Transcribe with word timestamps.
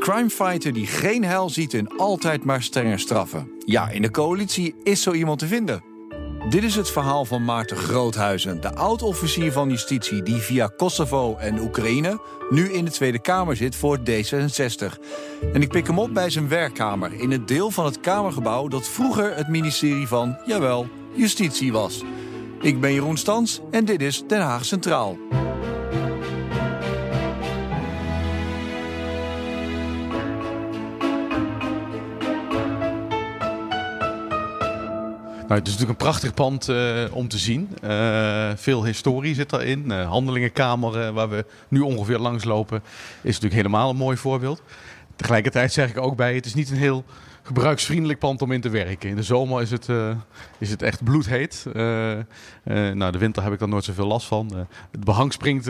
crimefighter 0.00 0.72
die 0.72 0.86
geen 0.86 1.24
hel 1.24 1.50
ziet 1.50 1.74
en 1.74 1.96
altijd 1.96 2.44
maar 2.44 2.62
strenger 2.62 2.98
straffen. 2.98 3.50
Ja, 3.64 3.88
in 3.88 4.02
de 4.02 4.10
coalitie 4.10 4.74
is 4.82 5.02
zo 5.02 5.12
iemand 5.12 5.38
te 5.38 5.46
vinden. 5.46 5.82
Dit 6.48 6.62
is 6.62 6.74
het 6.76 6.90
verhaal 6.90 7.24
van 7.24 7.44
Maarten 7.44 7.76
Groothuizen, 7.76 8.60
de 8.60 8.74
oud-officier 8.74 9.52
van 9.52 9.68
justitie 9.68 10.22
die 10.22 10.36
via 10.36 10.66
Kosovo 10.76 11.36
en 11.36 11.60
Oekraïne 11.60 12.20
nu 12.50 12.72
in 12.72 12.84
de 12.84 12.90
Tweede 12.90 13.20
Kamer 13.20 13.56
zit 13.56 13.76
voor 13.76 13.98
D66. 13.98 14.98
En 15.52 15.62
ik 15.62 15.68
pik 15.68 15.86
hem 15.86 15.98
op 15.98 16.14
bij 16.14 16.30
zijn 16.30 16.48
werkkamer 16.48 17.12
in 17.12 17.30
het 17.30 17.48
deel 17.48 17.70
van 17.70 17.84
het 17.84 18.00
Kamergebouw 18.00 18.68
dat 18.68 18.88
vroeger 18.88 19.36
het 19.36 19.48
ministerie 19.48 20.06
van, 20.06 20.38
jawel, 20.46 20.86
Justitie 21.14 21.72
was. 21.72 22.02
Ik 22.60 22.80
ben 22.80 22.92
Jeroen 22.92 23.16
Stans 23.16 23.60
en 23.70 23.84
dit 23.84 24.02
is 24.02 24.22
Den 24.26 24.40
Haag 24.40 24.64
Centraal. 24.64 25.18
Nou, 35.50 35.62
het 35.62 35.70
is 35.70 35.76
natuurlijk 35.78 36.00
een 36.00 36.06
prachtig 36.06 36.34
pand 36.34 36.68
uh, 36.68 37.04
om 37.12 37.28
te 37.28 37.38
zien. 37.38 37.68
Uh, 37.84 38.50
veel 38.54 38.84
historie 38.84 39.34
zit 39.34 39.50
daarin. 39.50 39.84
Uh, 39.86 40.08
handelingenkamer, 40.08 41.12
waar 41.12 41.28
we 41.28 41.44
nu 41.68 41.80
ongeveer 41.80 42.18
langs 42.18 42.44
lopen, 42.44 42.82
is 43.20 43.34
natuurlijk 43.34 43.54
helemaal 43.54 43.90
een 43.90 43.96
mooi 43.96 44.16
voorbeeld. 44.16 44.62
Tegelijkertijd 45.16 45.72
zeg 45.72 45.90
ik 45.90 45.98
ook 45.98 46.16
bij, 46.16 46.34
het 46.34 46.46
is 46.46 46.54
niet 46.54 46.70
een 46.70 46.76
heel 46.76 47.04
gebruiksvriendelijk 47.42 48.18
pand 48.18 48.42
om 48.42 48.52
in 48.52 48.60
te 48.60 48.68
werken. 48.68 49.08
In 49.08 49.16
de 49.16 49.22
zomer 49.22 49.62
is 49.62 49.70
het, 49.70 49.88
is 50.58 50.70
het 50.70 50.82
echt 50.82 51.04
bloedheet. 51.04 51.66
nou, 52.64 53.10
de 53.10 53.18
winter 53.18 53.42
heb 53.42 53.52
ik 53.52 53.58
daar 53.58 53.68
nooit 53.68 53.84
zoveel 53.84 54.06
last 54.06 54.26
van. 54.26 54.66
het 54.90 55.04
behang 55.04 55.32
springt 55.32 55.68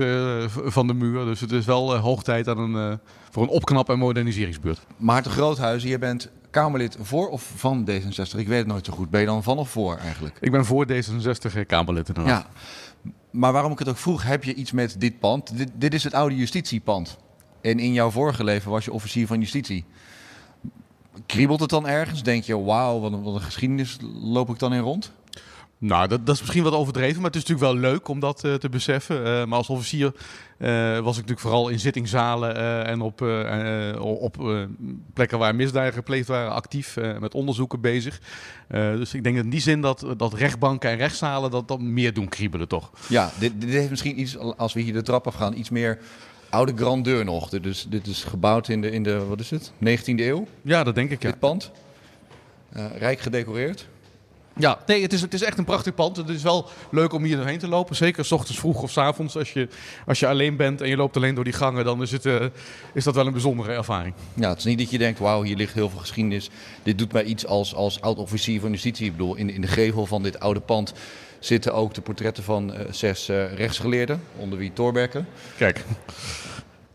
van 0.64 0.86
de 0.86 0.94
muur, 0.94 1.24
dus 1.24 1.40
het 1.40 1.52
is 1.52 1.64
wel 1.64 1.96
hoog 1.96 2.22
tijd 2.22 2.48
aan 2.48 2.58
een, 2.58 2.98
voor 3.30 3.42
een 3.42 3.48
opknap- 3.48 3.88
en 3.88 3.98
moderniseringsbeurt. 3.98 4.86
Maarten 4.96 5.30
Groothuizen, 5.30 5.88
je 5.88 5.98
bent 5.98 6.30
Kamerlid 6.50 6.96
voor 7.00 7.28
of 7.28 7.52
van 7.56 7.88
D66? 7.90 8.38
Ik 8.38 8.48
weet 8.48 8.58
het 8.58 8.66
nooit 8.66 8.86
zo 8.86 8.92
goed. 8.92 9.10
Ben 9.10 9.20
je 9.20 9.26
dan 9.26 9.42
van 9.42 9.58
of 9.58 9.70
voor 9.70 9.96
eigenlijk? 9.96 10.36
Ik 10.40 10.50
ben 10.50 10.64
voor 10.64 10.86
D66 10.86 11.54
eh, 11.54 11.66
Kamerlid 11.66 12.08
inderdaad. 12.08 12.46
Ja. 13.04 13.10
Maar 13.30 13.52
waarom 13.52 13.72
ik 13.72 13.78
het 13.78 13.88
ook 13.88 13.96
vroeg, 13.96 14.22
heb 14.22 14.44
je 14.44 14.54
iets 14.54 14.72
met 14.72 15.00
dit 15.00 15.18
pand? 15.18 15.56
Dit, 15.56 15.70
dit 15.74 15.94
is 15.94 16.04
het 16.04 16.14
oude 16.14 16.36
justitiepand. 16.36 17.18
En 17.60 17.78
in 17.78 17.92
jouw 17.92 18.10
vorige 18.10 18.44
leven 18.44 18.70
was 18.70 18.84
je 18.84 18.92
officier 18.92 19.26
van 19.26 19.40
justitie. 19.40 19.84
Kriebelt 21.26 21.60
het 21.60 21.70
dan 21.70 21.86
ergens? 21.86 22.22
Denk 22.22 22.44
je, 22.44 22.58
wauw, 22.58 23.00
wat, 23.00 23.10
wat 23.22 23.34
een 23.34 23.40
geschiedenis 23.40 23.96
loop 24.22 24.50
ik 24.50 24.58
dan 24.58 24.72
in 24.72 24.80
rond? 24.80 25.12
Nou, 25.80 26.08
dat, 26.08 26.26
dat, 26.26 26.34
is 26.34 26.40
misschien 26.40 26.62
wat 26.62 26.72
overdreven, 26.72 27.16
maar 27.16 27.30
het 27.30 27.42
is 27.42 27.46
natuurlijk 27.46 27.72
wel 27.72 27.90
leuk 27.90 28.08
om 28.08 28.20
dat 28.20 28.44
uh, 28.44 28.54
te 28.54 28.68
beseffen. 28.68 29.16
Uh, 29.16 29.24
maar 29.24 29.58
als 29.58 29.68
officier 29.68 30.12
uh, 30.58 30.98
was 30.98 31.18
ik 31.18 31.20
natuurlijk 31.20 31.40
vooral 31.40 31.68
in 31.68 31.78
zittingzalen 31.78 32.84
en 32.86 33.00
op, 33.00 33.20
op 34.00 34.66
plekken 35.14 35.38
waar 35.38 35.54
misdaden 35.54 35.92
gepleegd 35.92 36.28
waren 36.28 36.52
actief 36.52 36.96
met 37.20 37.34
onderzoeken 37.34 37.80
bezig. 37.80 38.20
dus 38.68 39.14
ik 39.14 39.22
denk 39.22 39.36
in 39.36 39.50
die 39.50 39.60
zin 39.60 39.80
dat, 39.80 40.06
dat 40.16 40.34
rechtbanken 40.34 40.90
en 40.90 40.96
rechtszalen 40.96 41.50
dat, 41.50 41.68
dat 41.68 41.80
meer 41.80 42.14
doen 42.14 42.28
kriebelen, 42.28 42.68
toch? 42.68 42.90
Ja, 43.08 43.30
dit, 43.38 43.60
dit 43.60 43.70
heeft 43.70 43.90
misschien 43.90 44.20
iets, 44.20 44.38
als 44.38 44.72
we 44.72 44.80
hier 44.80 44.92
de 44.92 45.02
trap 45.02 45.26
afgaan, 45.26 45.56
iets 45.56 45.70
meer 45.70 45.98
oude 46.48 46.72
grandeur 46.76 47.24
nog. 47.24 47.48
Dus 47.48 47.86
dit 47.88 48.06
is 48.06 48.24
gebouwd 48.24 48.68
in 48.68 48.80
de, 48.80 48.90
in 48.90 49.02
de 49.02 49.24
wat 49.24 49.40
is 49.40 49.50
het, 49.50 49.72
19e 49.72 50.02
eeuw? 50.04 50.46
Ja, 50.62 50.84
dat 50.84 50.94
denk 50.94 51.10
ik, 51.10 51.22
ja. 51.22 51.30
Dit 51.30 51.38
pand. 51.38 51.70
rijk 52.98 53.20
gedecoreerd. 53.20 53.88
Ja, 54.60 54.78
nee, 54.86 55.02
het 55.02 55.12
is, 55.12 55.20
het 55.20 55.34
is 55.34 55.42
echt 55.42 55.58
een 55.58 55.64
prachtig 55.64 55.94
pand. 55.94 56.16
Het 56.16 56.28
is 56.28 56.42
wel 56.42 56.68
leuk 56.90 57.12
om 57.12 57.24
hier 57.24 57.36
doorheen 57.36 57.58
te 57.58 57.68
lopen. 57.68 57.96
Zeker 57.96 58.24
s 58.24 58.32
ochtends 58.32 58.58
vroeg 58.58 58.82
of 58.82 58.90
s 58.90 58.98
avonds. 58.98 59.36
Als 59.36 59.52
je, 59.52 59.68
als 60.06 60.20
je 60.20 60.26
alleen 60.26 60.56
bent 60.56 60.80
en 60.80 60.88
je 60.88 60.96
loopt 60.96 61.16
alleen 61.16 61.34
door 61.34 61.44
die 61.44 61.52
gangen, 61.52 61.84
dan 61.84 62.02
is, 62.02 62.10
het, 62.10 62.26
uh, 62.26 62.44
is 62.94 63.04
dat 63.04 63.14
wel 63.14 63.26
een 63.26 63.32
bijzondere 63.32 63.72
ervaring. 63.72 64.14
Ja, 64.34 64.48
het 64.48 64.58
is 64.58 64.64
niet 64.64 64.78
dat 64.78 64.90
je 64.90 64.98
denkt, 64.98 65.18
wauw, 65.18 65.42
hier 65.42 65.56
ligt 65.56 65.74
heel 65.74 65.90
veel 65.90 65.98
geschiedenis. 65.98 66.50
Dit 66.82 66.98
doet 66.98 67.12
mij 67.12 67.24
iets 67.24 67.46
als, 67.46 67.74
als 67.74 68.00
oud-officier 68.00 68.60
van 68.60 68.70
justitie. 68.70 69.06
Ik 69.06 69.12
bedoel, 69.12 69.34
in, 69.34 69.50
in 69.50 69.60
de 69.60 69.66
gevel 69.66 70.06
van 70.06 70.22
dit 70.22 70.40
oude 70.40 70.60
pand 70.60 70.92
zitten 71.38 71.74
ook 71.74 71.94
de 71.94 72.00
portretten 72.00 72.44
van 72.44 72.74
uh, 72.74 72.80
zes 72.90 73.28
uh, 73.28 73.52
rechtsgeleerden, 73.52 74.22
onder 74.36 74.58
wie 74.58 74.72
Torberken. 74.72 75.26
Kijk. 75.56 75.84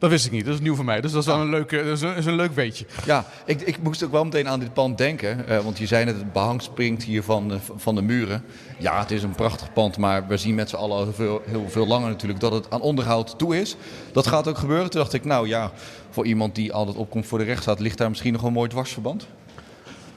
Dat 0.05 0.13
wist 0.13 0.25
ik 0.25 0.31
niet. 0.31 0.45
Dat 0.45 0.53
is 0.53 0.59
nieuw 0.59 0.75
voor 0.75 0.85
mij. 0.85 1.01
Dus 1.01 1.11
dat 1.11 1.21
is 1.21 1.27
wel 1.27 1.39
een, 1.39 1.49
leuke, 1.49 1.75
dat 1.75 1.85
is 1.85 2.01
een, 2.01 2.15
is 2.15 2.25
een 2.25 2.35
leuk 2.35 2.55
weetje. 2.55 2.85
Ja, 3.05 3.25
ik, 3.45 3.61
ik 3.61 3.81
moest 3.81 4.03
ook 4.03 4.11
wel 4.11 4.23
meteen 4.23 4.47
aan 4.47 4.59
dit 4.59 4.73
pand 4.73 4.97
denken. 4.97 5.45
Uh, 5.49 5.59
want 5.59 5.77
je 5.77 5.85
zei 5.85 6.05
net, 6.05 6.15
het 6.15 6.33
behang 6.33 6.61
springt 6.61 7.03
hier 7.03 7.23
van 7.23 7.47
de, 7.47 7.57
van 7.75 7.95
de 7.95 8.01
muren. 8.01 8.43
Ja, 8.79 8.99
het 8.99 9.11
is 9.11 9.23
een 9.23 9.35
prachtig 9.35 9.73
pand. 9.73 9.97
Maar 9.97 10.27
we 10.27 10.37
zien 10.37 10.55
met 10.55 10.69
z'n 10.69 10.75
allen 10.75 11.03
heel 11.03 11.13
veel, 11.13 11.41
heel 11.45 11.69
veel 11.69 11.87
langer 11.87 12.09
natuurlijk 12.09 12.39
dat 12.39 12.51
het 12.51 12.69
aan 12.69 12.81
onderhoud 12.81 13.37
toe 13.37 13.59
is. 13.59 13.75
Dat 14.11 14.27
gaat 14.27 14.47
ook 14.47 14.57
gebeuren. 14.57 14.89
Toen 14.89 15.01
dacht 15.01 15.13
ik, 15.13 15.25
nou 15.25 15.47
ja, 15.47 15.71
voor 16.09 16.25
iemand 16.25 16.55
die 16.55 16.73
altijd 16.73 16.97
opkomt 16.97 17.25
voor 17.25 17.37
de 17.37 17.45
rechtsstaat... 17.45 17.79
ligt 17.79 17.97
daar 17.97 18.09
misschien 18.09 18.33
nog 18.33 18.43
een 18.43 18.53
mooi 18.53 18.69
dwarsverband? 18.69 19.27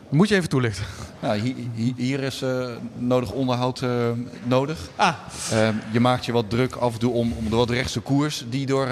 Moet 0.09 0.28
je 0.28 0.34
even 0.34 0.49
toelichten. 0.49 0.84
Nou, 1.20 1.38
hier, 1.38 1.55
hier 1.97 2.20
is 2.20 2.43
uh, 2.43 2.69
nodig 2.97 3.31
onderhoud 3.31 3.81
uh, 3.81 3.91
nodig. 4.44 4.91
Ah. 4.97 5.15
Uh, 5.53 5.69
je 5.93 6.00
maakt 6.00 6.25
je 6.25 6.32
wat 6.32 6.50
druk 6.50 6.75
af 6.75 6.93
en 6.93 6.99
toe 6.99 7.12
om, 7.12 7.32
om 7.32 7.50
de 7.50 7.56
wat 7.56 7.70
rechtse 7.70 8.00
koers 8.00 8.44
die 8.49 8.66
door 8.66 8.88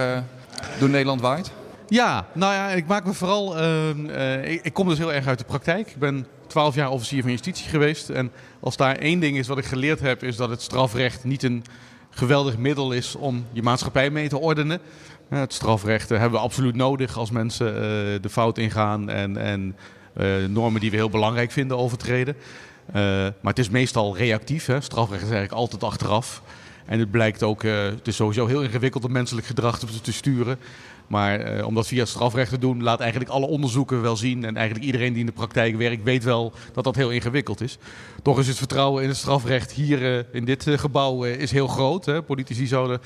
door 0.78 0.88
Nederland 0.88 1.20
waait? 1.20 1.50
Ja, 1.88 2.26
nou 2.32 2.52
ja, 2.52 2.68
ik 2.68 2.86
maak 2.86 3.04
me 3.04 3.12
vooral. 3.12 3.58
Uh, 3.58 3.88
uh, 3.94 4.50
ik, 4.50 4.64
ik, 4.64 4.72
kom 4.72 4.88
dus 4.88 4.98
heel 4.98 5.12
erg 5.12 5.26
uit 5.26 5.38
de 5.38 5.44
praktijk. 5.44 5.90
Ik 5.90 5.98
ben 5.98 6.26
twaalf 6.46 6.74
jaar 6.74 6.90
officier 6.90 7.22
van 7.22 7.30
justitie 7.30 7.68
geweest. 7.68 8.10
En 8.10 8.32
als 8.60 8.76
daar 8.76 8.96
één 8.96 9.20
ding 9.20 9.36
is 9.36 9.46
wat 9.46 9.58
ik 9.58 9.64
geleerd 9.64 10.00
heb, 10.00 10.22
is 10.22 10.36
dat 10.36 10.50
het 10.50 10.62
strafrecht 10.62 11.24
niet 11.24 11.42
een 11.42 11.64
geweldig 12.10 12.56
middel 12.56 12.92
is 12.92 13.14
om 13.14 13.46
je 13.52 13.62
maatschappij 13.62 14.10
mee 14.10 14.28
te 14.28 14.38
ordenen. 14.38 14.80
Het 15.28 15.52
strafrecht 15.52 16.08
hebben 16.08 16.30
we 16.30 16.38
absoluut 16.38 16.74
nodig 16.74 17.18
als 17.18 17.30
mensen 17.30 17.74
eh, 17.74 17.80
de 18.20 18.28
fout 18.30 18.58
ingaan 18.58 19.10
en, 19.10 19.36
en 19.36 19.76
normen 20.52 20.80
die 20.80 20.90
we 20.90 20.96
heel 20.96 21.10
belangrijk 21.10 21.50
vinden 21.50 21.78
overtreden. 21.78 22.36
maar 22.92 23.32
het 23.42 23.58
is 23.58 23.70
meestal 23.70 24.16
reactief. 24.16 24.66
Hè. 24.66 24.80
Strafrecht 24.80 25.22
is 25.22 25.30
eigenlijk 25.30 25.60
altijd 25.60 25.84
achteraf. 25.84 26.42
En 26.86 26.98
het 26.98 27.10
blijkt 27.10 27.42
ook, 27.42 27.62
uh, 27.62 27.84
het 27.84 28.06
is 28.06 28.16
sowieso 28.16 28.46
heel 28.46 28.62
ingewikkeld 28.62 29.04
om 29.04 29.12
menselijk 29.12 29.46
gedrag 29.46 29.78
te, 29.78 30.00
te 30.00 30.12
sturen. 30.12 30.58
Maar 31.06 31.56
uh, 31.56 31.66
om 31.66 31.74
dat 31.74 31.86
via 31.86 32.04
strafrecht 32.04 32.50
te 32.50 32.58
doen, 32.58 32.82
laat 32.82 33.00
eigenlijk 33.00 33.30
alle 33.30 33.46
onderzoeken 33.46 34.02
wel 34.02 34.16
zien. 34.16 34.44
En 34.44 34.56
eigenlijk 34.56 34.86
iedereen 34.86 35.12
die 35.12 35.20
in 35.20 35.26
de 35.26 35.32
praktijk 35.32 35.76
werkt, 35.76 36.02
weet 36.02 36.24
wel 36.24 36.52
dat 36.72 36.84
dat 36.84 36.96
heel 36.96 37.10
ingewikkeld 37.10 37.60
is. 37.60 37.78
Toch 38.22 38.38
is 38.38 38.48
het 38.48 38.56
vertrouwen 38.56 39.02
in 39.02 39.08
het 39.08 39.18
strafrecht 39.18 39.72
hier 39.72 40.02
uh, 40.02 40.22
in 40.32 40.44
dit 40.44 40.66
gebouw 40.68 41.24
is 41.24 41.50
heel 41.50 41.66
groot. 41.66 42.04
Hè. 42.04 42.22
Politici 42.22 42.66
zouden 42.66 43.00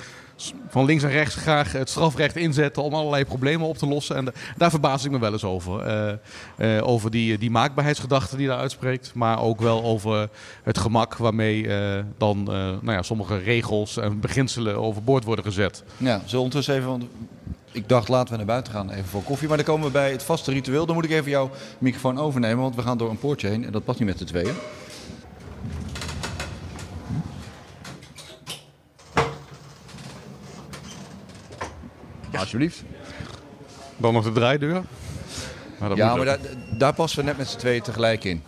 van 0.69 0.85
links 0.85 1.03
en 1.03 1.11
rechts 1.11 1.35
graag 1.35 1.73
het 1.73 1.91
strafrecht 1.91 2.37
inzetten 2.37 2.83
om 2.83 2.95
allerlei 2.95 3.25
problemen 3.25 3.67
op 3.67 3.79
te 3.79 3.87
lossen. 3.87 4.17
En 4.17 4.33
daar 4.57 4.71
verbaas 4.71 5.05
ik 5.05 5.11
me 5.11 5.19
wel 5.19 5.33
eens 5.33 5.45
over. 5.45 5.87
Uh, 6.59 6.77
uh, 6.77 6.89
over 6.89 7.11
die, 7.11 7.39
die 7.39 7.51
maakbaarheidsgedachte 7.51 8.37
die 8.37 8.47
daar 8.47 8.59
uitspreekt. 8.59 9.13
Maar 9.15 9.41
ook 9.41 9.61
wel 9.61 9.83
over 9.83 10.29
het 10.63 10.79
gemak 10.79 11.17
waarmee 11.17 11.63
uh, 11.63 11.99
dan 12.19 12.43
nou 12.43 12.93
ja, 12.93 13.03
sommige 13.03 13.39
regels 13.39 13.97
en 13.97 14.21
beginselen 14.21 14.77
overboord 14.77 15.25
worden 15.25 15.45
gezet. 15.45 15.85
Ja, 15.97 16.21
zullen 16.25 16.45
ondertussen 16.45 16.75
even... 16.75 16.89
Want 16.89 17.05
ik 17.73 17.89
dacht, 17.89 18.09
laten 18.09 18.31
we 18.31 18.37
naar 18.37 18.47
buiten 18.47 18.73
gaan 18.73 18.91
even 18.91 19.05
voor 19.05 19.23
koffie. 19.23 19.49
Maar 19.49 19.57
dan 19.57 19.67
komen 19.67 19.87
we 19.87 19.93
bij 19.93 20.11
het 20.11 20.23
vaste 20.23 20.53
ritueel. 20.53 20.87
Dan 20.87 20.95
moet 20.95 21.05
ik 21.05 21.11
even 21.11 21.31
jouw 21.31 21.51
microfoon 21.79 22.19
overnemen, 22.19 22.63
want 22.63 22.75
we 22.75 22.83
gaan 22.83 22.99
door 22.99 23.11
een 23.11 23.19
poortje 23.19 23.49
heen. 23.49 23.65
En 23.65 23.73
dat 23.73 23.85
past 23.85 23.99
niet 23.99 24.09
met 24.09 24.19
de 24.19 24.25
tweeën. 24.25 24.55
Alsjeblieft. 32.39 32.83
Dan 33.97 34.13
nog 34.13 34.25
de 34.25 34.33
draaideur. 34.33 34.83
Maar 35.79 35.97
ja, 35.97 36.17
maar 36.17 36.25
daar, 36.25 36.39
daar 36.79 36.95
passen 36.95 37.19
we 37.19 37.25
net 37.25 37.37
met 37.37 37.49
z'n 37.49 37.59
tweeën 37.59 37.83
tegelijk 37.83 38.25
in. 38.25 38.43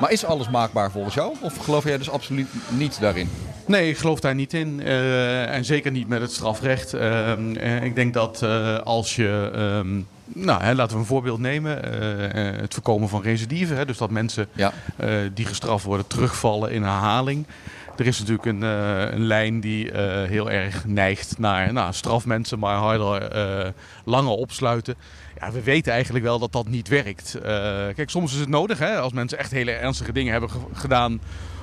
Maar 0.00 0.10
is 0.10 0.24
alles 0.24 0.48
maakbaar 0.48 0.90
volgens 0.90 1.14
jou? 1.14 1.36
Of 1.40 1.56
geloof 1.56 1.84
jij 1.84 1.98
dus 1.98 2.10
absoluut 2.10 2.48
niet 2.68 3.00
daarin? 3.00 3.28
Nee, 3.66 3.88
ik 3.88 3.98
geloof 3.98 4.20
daar 4.20 4.34
niet 4.34 4.54
in. 4.54 4.80
Uh, 4.80 5.54
en 5.54 5.64
zeker 5.64 5.90
niet 5.90 6.08
met 6.08 6.20
het 6.20 6.32
strafrecht. 6.32 6.94
Uh, 6.94 7.82
ik 7.82 7.94
denk 7.94 8.14
dat 8.14 8.40
uh, 8.44 8.78
als 8.78 9.16
je. 9.16 9.50
Um, 9.54 10.06
nou, 10.24 10.62
hè, 10.62 10.74
laten 10.74 10.94
we 10.94 11.00
een 11.00 11.08
voorbeeld 11.08 11.38
nemen. 11.38 11.76
het 12.60 12.74
voorkomen 12.74 13.08
van 13.08 13.22
recidive. 13.22 13.74
Hè, 13.74 13.84
dus 13.86 13.98
dat 13.98 14.10
mensen 14.10 14.48
ja. 14.52 14.72
die 15.34 15.46
gestraft 15.46 15.84
worden 15.84 16.06
terugvallen 16.06 16.70
in 16.70 16.82
herhaling. 16.82 17.46
Er 17.96 18.06
is 18.06 18.18
natuurlijk 18.18 18.46
een, 18.46 18.62
uh, 18.62 19.12
een 19.12 19.24
lijn 19.24 19.60
die 19.60 19.92
uh, 19.92 20.22
heel 20.22 20.50
erg 20.50 20.84
neigt 20.86 21.38
naar 21.38 21.72
nou, 21.72 21.92
strafmensen, 21.92 22.58
maar 22.58 22.76
harder, 22.76 23.36
uh, 23.36 23.70
langer 24.04 24.32
opsluiten. 24.32 24.94
Ja, 25.40 25.52
we 25.52 25.62
weten 25.62 25.92
eigenlijk 25.92 26.24
wel 26.24 26.38
dat 26.38 26.52
dat 26.52 26.68
niet 26.68 26.88
werkt. 26.88 27.38
kijk, 27.94 28.10
soms 28.10 28.32
is 28.32 28.40
het 28.40 28.48
nodig, 28.48 28.78
hè, 28.78 28.98
als 28.98 29.12
mensen 29.12 29.38
echt 29.38 29.50
hele 29.50 29.70
ernstige 29.70 30.12
dingen 30.12 30.32
hebben 30.32 30.50
gedaan 30.72 31.20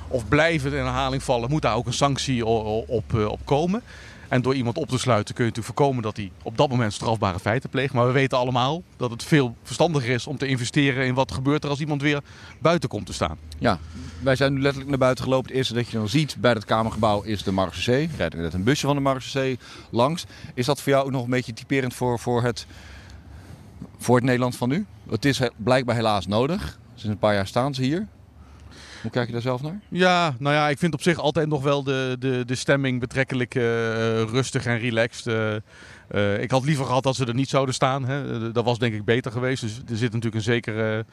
of 0.08 0.28
blijven 0.28 0.72
in 0.72 0.78
herhaling 0.78 1.22
vallen, 1.22 1.50
moet 1.50 1.62
daar 1.62 1.74
ook 1.74 1.86
een 1.86 1.92
sanctie 1.92 2.46
op, 2.46 2.88
op 2.88 3.40
komen. 3.44 3.82
En 4.30 4.42
door 4.42 4.54
iemand 4.54 4.76
op 4.76 4.88
te 4.88 4.98
sluiten 4.98 5.34
kun 5.34 5.44
je 5.44 5.50
natuurlijk 5.50 5.78
voorkomen 5.78 6.02
dat 6.02 6.16
hij 6.16 6.30
op 6.42 6.56
dat 6.56 6.68
moment 6.68 6.92
strafbare 6.92 7.38
feiten 7.38 7.70
pleegt. 7.70 7.92
Maar 7.92 8.06
we 8.06 8.12
weten 8.12 8.38
allemaal 8.38 8.82
dat 8.96 9.10
het 9.10 9.24
veel 9.24 9.56
verstandiger 9.62 10.10
is 10.10 10.26
om 10.26 10.38
te 10.38 10.46
investeren 10.46 11.06
in 11.06 11.14
wat 11.14 11.32
gebeurt 11.32 11.64
er 11.64 11.70
als 11.70 11.80
iemand 11.80 12.02
weer 12.02 12.20
buiten 12.58 12.88
komt 12.88 13.06
te 13.06 13.12
staan. 13.12 13.38
Ja, 13.58 13.78
wij 14.22 14.36
zijn 14.36 14.52
nu 14.52 14.60
letterlijk 14.60 14.90
naar 14.90 14.98
buiten 14.98 15.24
gelopen. 15.24 15.48
Het 15.48 15.56
eerste 15.56 15.74
dat 15.74 15.88
je 15.88 15.96
dan 15.96 16.08
ziet 16.08 16.36
bij 16.40 16.52
het 16.52 16.64
Kamergebouw 16.64 17.22
is 17.22 17.42
de 17.42 17.52
Marge 17.52 17.80
C. 17.80 18.16
Rijdt 18.16 18.34
net 18.34 18.54
een 18.54 18.64
busje 18.64 18.86
van 18.86 19.04
de 19.04 19.56
C 19.56 19.60
langs. 19.90 20.24
Is 20.54 20.66
dat 20.66 20.80
voor 20.80 20.92
jou 20.92 21.04
ook 21.04 21.10
nog 21.10 21.24
een 21.24 21.30
beetje 21.30 21.52
typerend 21.52 21.94
voor, 21.94 22.18
voor 22.18 22.42
het 22.42 22.66
Voor 23.98 24.16
het 24.16 24.24
Nederland 24.24 24.56
van 24.56 24.68
nu? 24.68 24.86
Het 25.08 25.24
is 25.24 25.40
blijkbaar 25.56 25.94
helaas 25.94 26.26
nodig. 26.26 26.78
Sinds 26.94 27.14
een 27.14 27.18
paar 27.18 27.34
jaar 27.34 27.46
staan 27.46 27.74
ze 27.74 27.82
hier. 27.82 28.06
Hoe 29.02 29.10
kijk 29.10 29.26
je 29.26 29.32
daar 29.32 29.42
zelf 29.42 29.62
naar? 29.62 29.80
Ja, 29.88 30.34
nou 30.38 30.54
ja, 30.54 30.68
ik 30.68 30.78
vind 30.78 30.94
op 30.94 31.02
zich 31.02 31.18
altijd 31.18 31.48
nog 31.48 31.62
wel 31.62 31.82
de, 31.82 32.16
de, 32.18 32.42
de 32.46 32.54
stemming 32.54 33.00
betrekkelijk 33.00 33.54
uh, 33.54 33.62
rustig 34.22 34.66
en 34.66 34.78
relaxed. 34.78 35.26
Uh, 35.26 35.54
uh, 36.10 36.42
ik 36.42 36.50
had 36.50 36.64
liever 36.64 36.84
gehad 36.84 37.02
dat 37.02 37.16
ze 37.16 37.26
er 37.26 37.34
niet 37.34 37.48
zouden 37.48 37.74
staan. 37.74 38.04
Hè. 38.04 38.52
Dat 38.52 38.64
was 38.64 38.78
denk 38.78 38.94
ik 38.94 39.04
beter 39.04 39.32
geweest. 39.32 39.62
Dus 39.62 39.76
er 39.88 39.96
zit 39.96 40.12
natuurlijk 40.12 40.34
een 40.34 40.52
zekere 40.52 41.04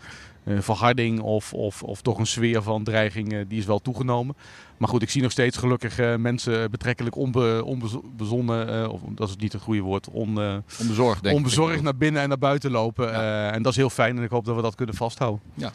verharding 0.59 1.21
of, 1.21 1.53
of, 1.53 1.83
of 1.83 2.01
toch 2.01 2.19
een 2.19 2.27
sfeer 2.27 2.61
van 2.61 2.83
dreiging 2.83 3.47
die 3.47 3.59
is 3.59 3.65
wel 3.65 3.79
toegenomen. 3.79 4.35
Maar 4.77 4.89
goed, 4.89 5.01
ik 5.01 5.09
zie 5.09 5.21
nog 5.21 5.31
steeds 5.31 5.57
gelukkig 5.57 6.17
mensen 6.17 6.71
betrekkelijk 6.71 7.15
onbe, 7.15 7.63
onbezonnen, 7.65 8.89
of 8.89 9.01
dat 9.09 9.29
is 9.29 9.35
niet 9.35 9.53
het 9.53 9.61
goede 9.61 9.81
woord, 9.81 10.09
on, 10.09 10.39
onbezorgd, 10.79 11.23
denk 11.23 11.35
onbezorgd 11.35 11.81
naar 11.81 11.97
binnen 11.97 12.21
en 12.21 12.27
naar 12.27 12.37
buiten 12.37 12.71
lopen. 12.71 13.11
Ja. 13.11 13.51
en 13.51 13.61
dat 13.61 13.71
is 13.71 13.77
heel 13.77 13.89
fijn 13.89 14.17
en 14.17 14.23
ik 14.23 14.29
hoop 14.29 14.45
dat 14.45 14.55
we 14.55 14.61
dat 14.61 14.75
kunnen 14.75 14.95
vasthouden. 14.95 15.41
Ja. 15.53 15.71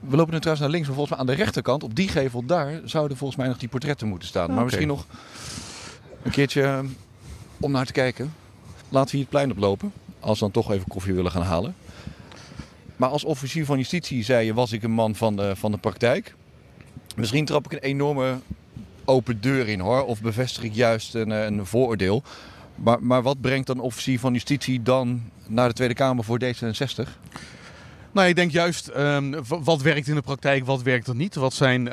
We 0.00 0.16
lopen 0.16 0.32
nu 0.32 0.38
trouwens 0.38 0.60
naar 0.60 0.70
links, 0.70 0.86
maar 0.86 0.96
volgens 0.96 1.18
mij 1.18 1.26
aan 1.26 1.36
de 1.36 1.42
rechterkant, 1.42 1.82
op 1.82 1.94
die 1.94 2.08
gevel 2.08 2.44
daar, 2.44 2.80
zouden 2.84 3.16
volgens 3.16 3.38
mij 3.38 3.48
nog 3.48 3.58
die 3.58 3.68
portretten 3.68 4.08
moeten 4.08 4.28
staan. 4.28 4.54
Maar 4.54 4.64
misschien 4.64 4.86
nog 4.86 5.06
een 6.22 6.30
keertje 6.30 6.62
eh, 6.62 6.78
om 7.60 7.70
naar 7.70 7.86
te 7.86 7.92
kijken. 7.92 8.34
Laten 8.88 9.10
we 9.10 9.16
hier 9.16 9.20
het 9.20 9.30
plein 9.30 9.50
oplopen, 9.50 9.92
als 10.20 10.38
we 10.38 10.44
dan 10.44 10.62
toch 10.62 10.72
even 10.72 10.88
koffie 10.88 11.14
willen 11.14 11.30
gaan 11.30 11.42
halen. 11.42 11.74
Maar 12.96 13.08
als 13.08 13.24
officier 13.24 13.64
van 13.64 13.76
justitie, 13.76 14.24
zei 14.24 14.46
je, 14.46 14.54
was 14.54 14.72
ik 14.72 14.82
een 14.82 14.90
man 14.90 15.14
van 15.14 15.36
de, 15.36 15.56
van 15.56 15.70
de 15.70 15.78
praktijk. 15.78 16.34
Misschien 17.16 17.44
trap 17.44 17.64
ik 17.64 17.72
een 17.72 17.78
enorme 17.78 18.38
open 19.04 19.40
deur 19.40 19.68
in 19.68 19.80
hoor, 19.80 20.04
of 20.04 20.20
bevestig 20.20 20.62
ik 20.62 20.74
juist 20.74 21.14
een, 21.14 21.32
eh, 21.32 21.44
een 21.44 21.66
vooroordeel. 21.66 22.22
Maar, 22.74 23.02
maar 23.02 23.22
wat 23.22 23.40
brengt 23.40 23.66
dan 23.66 23.80
officier 23.80 24.18
van 24.18 24.32
justitie 24.32 24.82
dan 24.82 25.22
naar 25.46 25.68
de 25.68 25.74
Tweede 25.74 25.94
Kamer 25.94 26.24
voor 26.24 26.40
D66? 26.44 27.08
Nou, 28.16 28.28
ik 28.28 28.36
denk 28.36 28.50
juist 28.50 28.90
um, 28.96 29.34
wat 29.46 29.82
werkt 29.82 30.08
in 30.08 30.14
de 30.14 30.20
praktijk, 30.20 30.66
wat 30.66 30.82
werkt 30.82 31.06
er 31.06 31.14
niet. 31.14 31.34
Wat 31.34 31.54
zijn 31.54 31.80
uh, 31.80 31.92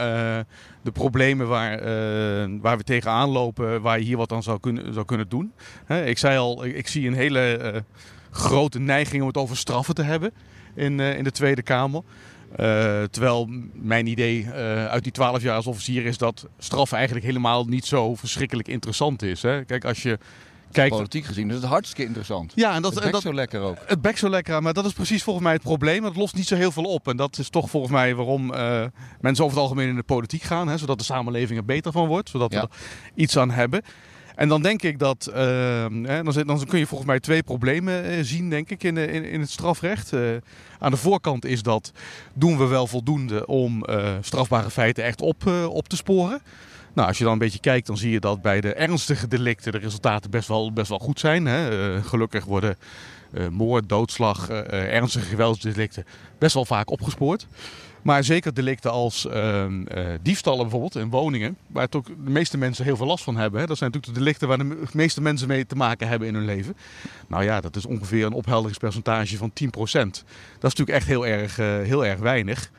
de 0.81 0.91
problemen 0.93 1.47
waar, 1.47 1.73
uh, 1.73 2.59
waar 2.61 2.77
we 2.77 2.83
tegenaan 2.83 3.29
lopen, 3.29 3.81
waar 3.81 3.99
je 3.99 4.05
hier 4.05 4.17
wat 4.17 4.31
aan 4.31 4.43
zou 4.43 4.59
kunnen, 4.59 4.93
zou 4.93 5.05
kunnen 5.05 5.29
doen. 5.29 5.53
Ik 6.05 6.17
zei 6.17 6.37
al, 6.37 6.65
ik, 6.65 6.87
zie 6.87 7.07
een 7.07 7.13
hele 7.13 7.71
uh, 7.73 7.79
grote 8.31 8.79
neiging 8.79 9.21
om 9.21 9.27
het 9.27 9.37
over 9.37 9.57
straffen 9.57 9.95
te 9.95 10.03
hebben 10.03 10.33
in, 10.75 10.99
in 10.99 11.23
de 11.23 11.31
Tweede 11.31 11.61
Kamer. 11.61 12.01
terwijl 13.11 13.49
mijn 13.73 14.07
idee 14.07 14.49
uit 14.89 15.03
die 15.03 15.11
12 15.11 15.41
jaar 15.41 15.55
als 15.55 15.67
officier 15.67 16.05
is 16.05 16.17
dat 16.17 16.47
straffen 16.57 16.97
eigenlijk 16.97 17.25
helemaal 17.25 17.65
niet 17.65 17.85
zo 17.85 18.15
verschrikkelijk 18.15 18.67
interessant 18.67 19.21
is. 19.21 19.41
Hè. 19.41 19.65
Kijk, 19.65 19.85
als 19.85 20.03
je 20.03 20.17
Kijk, 20.73 20.91
politiek 20.91 21.25
gezien 21.25 21.49
is 21.49 21.55
het 21.55 21.63
hartstikke 21.63 22.03
interessant. 22.03 22.51
Ja, 22.55 22.75
en 22.75 22.81
dat, 22.81 22.95
het 22.95 23.11
dat, 23.11 23.21
zo 23.21 23.33
lekker 23.33 23.61
ook. 23.61 23.77
Het 23.85 24.01
bekt 24.01 24.19
zo 24.19 24.29
lekker, 24.29 24.61
maar 24.61 24.73
dat 24.73 24.85
is 24.85 24.93
precies 24.93 25.23
volgens 25.23 25.45
mij 25.45 25.53
het 25.53 25.61
probleem. 25.61 26.03
Het 26.03 26.15
lost 26.15 26.35
niet 26.35 26.47
zo 26.47 26.55
heel 26.55 26.71
veel 26.71 26.83
op. 26.83 27.07
En 27.07 27.17
dat 27.17 27.37
is 27.37 27.49
toch 27.49 27.69
volgens 27.69 27.91
mij 27.91 28.15
waarom 28.15 28.53
uh, 28.53 28.83
mensen 29.21 29.43
over 29.43 29.57
het 29.57 29.67
algemeen 29.67 29.89
in 29.89 29.95
de 29.95 30.03
politiek 30.03 30.41
gaan. 30.41 30.67
Hè, 30.67 30.77
zodat 30.77 30.97
de 30.97 31.03
samenleving 31.03 31.59
er 31.59 31.65
beter 31.65 31.91
van 31.91 32.07
wordt. 32.07 32.29
Zodat 32.29 32.53
we 32.53 32.57
er 32.57 32.69
iets 33.15 33.37
aan 33.37 33.51
hebben. 33.51 33.81
En 34.35 34.47
dan 34.47 34.61
denk 34.61 34.81
ik 34.81 34.99
dat, 34.99 35.27
uh, 35.29 35.35
hè, 36.01 36.23
dan, 36.23 36.43
dan, 36.45 36.65
kun 36.65 36.79
je 36.79 36.87
volgens 36.87 37.09
mij 37.09 37.19
twee 37.19 37.43
problemen 37.43 38.11
uh, 38.11 38.17
zien, 38.21 38.49
denk 38.49 38.69
ik, 38.69 38.83
in, 38.83 38.97
in, 38.97 39.23
in 39.23 39.39
het 39.39 39.49
strafrecht. 39.49 40.13
Uh, 40.13 40.29
aan 40.79 40.91
de 40.91 40.97
voorkant 40.97 41.45
is 41.45 41.61
dat, 41.61 41.91
doen 42.33 42.57
we 42.57 42.65
wel 42.65 42.87
voldoende 42.87 43.45
om 43.45 43.85
strafbare 44.21 44.69
feiten 44.69 45.03
echt 45.03 45.21
op, 45.21 45.45
op 45.67 45.87
te 45.87 45.95
sporen? 45.95 46.41
Nou, 46.93 47.07
als 47.07 47.17
je 47.17 47.23
dan 47.23 47.33
een 47.33 47.39
beetje 47.39 47.59
kijkt, 47.59 47.87
dan 47.87 47.97
zie 47.97 48.11
je 48.11 48.19
dat 48.19 48.41
bij 48.41 48.61
de 48.61 48.73
ernstige 48.73 49.27
delicten 49.27 49.71
de 49.71 49.77
resultaten 49.77 50.31
best 50.31 50.47
wel, 50.47 50.73
best 50.73 50.89
wel 50.89 50.99
goed 50.99 51.19
zijn. 51.19 51.45
Hè. 51.45 51.93
Uh, 51.95 52.03
gelukkig 52.03 52.45
worden 52.45 52.77
uh, 53.33 53.47
moord, 53.47 53.89
doodslag, 53.89 54.49
uh, 54.49 54.93
ernstige 54.93 55.25
geweldsdelicten 55.25 56.05
best 56.37 56.53
wel 56.53 56.65
vaak 56.65 56.89
opgespoord. 56.89 57.47
Maar 58.01 58.23
zeker 58.23 58.53
delicten 58.53 58.91
als 58.91 59.27
ehm, 59.27 59.83
diefstallen 60.21 60.61
bijvoorbeeld 60.61 60.95
in 60.95 61.09
woningen, 61.09 61.57
waar 61.67 61.89
toch 61.89 62.03
de 62.03 62.29
meeste 62.29 62.57
mensen 62.57 62.85
heel 62.85 62.95
veel 62.95 63.05
last 63.05 63.23
van 63.23 63.37
hebben. 63.37 63.59
Hè. 63.59 63.65
Dat 63.65 63.77
zijn 63.77 63.91
natuurlijk 63.91 64.17
de 64.17 64.23
delicten 64.23 64.47
waar 64.47 64.57
de 64.57 64.83
meeste 64.93 65.21
mensen 65.21 65.47
mee 65.47 65.65
te 65.65 65.75
maken 65.75 66.07
hebben 66.07 66.27
in 66.27 66.35
hun 66.35 66.45
leven. 66.45 66.75
Nou 67.27 67.43
ja, 67.43 67.61
dat 67.61 67.75
is 67.75 67.85
ongeveer 67.85 68.25
een 68.25 68.33
ophelderingspercentage 68.33 69.37
van 69.37 69.51
10%. 69.63 69.69
Dat 69.71 69.81
is 69.81 70.23
natuurlijk 70.59 70.97
echt 70.97 71.07
heel 71.07 71.27
erg, 71.27 71.55
heel 71.85 72.05
erg 72.05 72.19
weinig. 72.19 72.71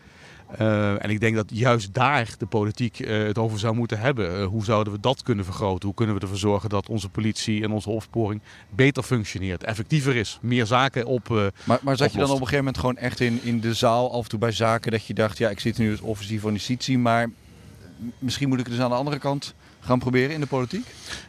Uh, 0.61 1.05
en 1.05 1.11
ik 1.11 1.21
denk 1.21 1.37
dat 1.37 1.51
juist 1.53 1.95
daar 1.95 2.29
de 2.39 2.47
politiek 2.47 2.99
uh, 2.99 3.27
het 3.27 3.39
over 3.39 3.59
zou 3.59 3.75
moeten 3.75 3.99
hebben. 3.99 4.41
Uh, 4.41 4.47
hoe 4.47 4.65
zouden 4.65 4.93
we 4.93 5.01
dat 5.01 5.23
kunnen 5.23 5.45
vergroten? 5.45 5.87
Hoe 5.87 5.95
kunnen 5.95 6.15
we 6.15 6.21
ervoor 6.21 6.37
zorgen 6.37 6.69
dat 6.69 6.89
onze 6.89 7.09
politie 7.09 7.63
en 7.63 7.71
onze 7.71 7.91
opsporing 7.91 8.41
beter 8.71 9.03
functioneert, 9.03 9.65
effectiever 9.65 10.17
is, 10.17 10.39
meer 10.43 10.67
zaken 10.67 11.07
op. 11.07 11.53
maar, 11.65 11.79
maar 11.83 11.97
zat 11.97 12.13
je 12.13 12.19
dan 12.19 12.27
op 12.27 12.33
een 12.33 12.39
gegeven 12.39 12.57
moment 12.59 12.79
gewoon 12.79 12.97
echt 12.97 13.21
in, 13.21 13.41
in 13.43 13.61
de 13.61 13.75
zaal, 13.75 14.13
af 14.13 14.23
en 14.23 14.29
toe 14.29 14.39
bij 14.39 14.53
zaken, 14.53 14.91
dat 14.91 15.07
je 15.07 15.15
dacht: 15.15 15.39
ja, 15.39 15.49
ik 15.49 15.61
zit 15.61 15.79
nu 15.79 15.91
als 15.91 16.01
officier 16.01 16.41
van 16.41 16.53
justitie, 16.53 16.99
maar 16.99 17.31
misschien 18.19 18.49
moet 18.49 18.59
ik 18.59 18.65
het 18.65 18.75
dus 18.75 18.85
aan 18.85 18.91
de 18.91 18.97
andere 18.97 19.19
kant 19.19 19.55
gaan 19.85 19.99
proberen 19.99 20.31
in 20.31 20.41
de 20.41 20.47
politiek? 20.47 20.87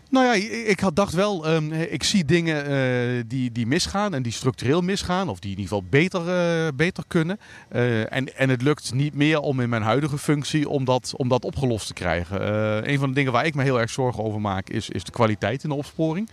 Nou 0.10 0.26
ja, 0.26 0.34
ik 0.68 0.80
had 0.80 0.96
dacht 0.96 1.14
wel, 1.14 1.54
um, 1.54 1.72
ik 1.72 2.04
zie 2.04 2.26
dingen 2.26 2.72
uh, 2.72 3.24
die, 3.28 3.52
die 3.52 3.68
misgaan 3.68 4.14
en 4.14 4.24
die 4.24 4.32
structureel 4.32 4.82
misgaan, 4.82 5.30
of 5.30 5.40
die 5.40 5.52
in 5.52 5.60
ieder 5.60 5.76
geval 5.76 5.90
beter, 5.90 6.22
uh, 6.66 6.68
beter 6.76 7.04
kunnen. 7.08 7.40
Uh, 7.72 8.14
en, 8.14 8.38
en 8.38 8.50
het 8.50 8.62
lukt 8.62 8.94
niet 8.94 9.14
meer 9.14 9.40
om 9.40 9.60
in 9.60 9.70
mijn 9.70 9.82
huidige 9.82 10.18
functie 10.18 10.70
om 10.70 10.86
dat, 10.86 11.14
om 11.18 11.28
dat 11.28 11.46
opgelost 11.46 11.88
te 11.88 11.94
krijgen. 11.94 12.42
een 12.90 13.00
van 13.00 13.10
de 13.10 13.16
dingen 13.16 13.32
waar 13.32 13.46
ik 13.46 13.56
me 13.56 13.64
heel 13.64 13.80
erg 13.80 13.90
zorgen 13.90 14.24
over 14.24 14.42
maak, 14.42 14.70
is, 14.70 14.90
is 14.90 15.04
de 15.04 15.12
kwaliteit 15.12 15.64
in 15.64 15.70
de 15.70 15.76
opsporing. 15.76 16.30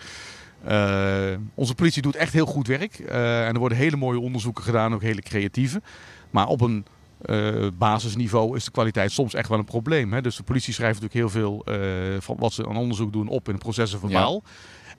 onze 1.54 1.74
politie 1.74 2.02
doet 2.02 2.16
echt 2.16 2.32
heel 2.32 2.46
goed 2.46 2.66
werk. 2.66 2.98
en 2.98 3.52
er 3.52 3.58
worden 3.58 3.78
hele 3.78 3.96
mooie 3.96 4.20
onderzoeken 4.20 4.64
gedaan, 4.64 4.94
ook 4.94 5.02
hele 5.02 5.22
creatieve. 5.22 5.82
Maar 6.30 6.46
op 6.46 6.60
een 6.60 6.84
uh, 7.26 7.66
basisniveau 7.78 8.56
is 8.56 8.64
de 8.64 8.70
kwaliteit 8.70 9.12
soms 9.12 9.34
echt 9.34 9.48
wel 9.48 9.58
een 9.58 9.64
probleem. 9.64 10.12
Hè? 10.12 10.20
Dus 10.20 10.36
de 10.36 10.42
politie 10.42 10.74
schrijft 10.74 11.00
natuurlijk 11.00 11.32
heel 11.32 11.42
veel 11.42 11.64
uh, 11.68 12.20
van 12.20 12.36
wat 12.38 12.52
ze 12.52 12.68
aan 12.68 12.76
onderzoek 12.76 13.12
doen 13.12 13.28
op 13.28 13.48
in 13.48 13.54
de 13.54 13.60
processen 13.60 13.98
verbaal. 13.98 14.42
Ja. 14.44 14.50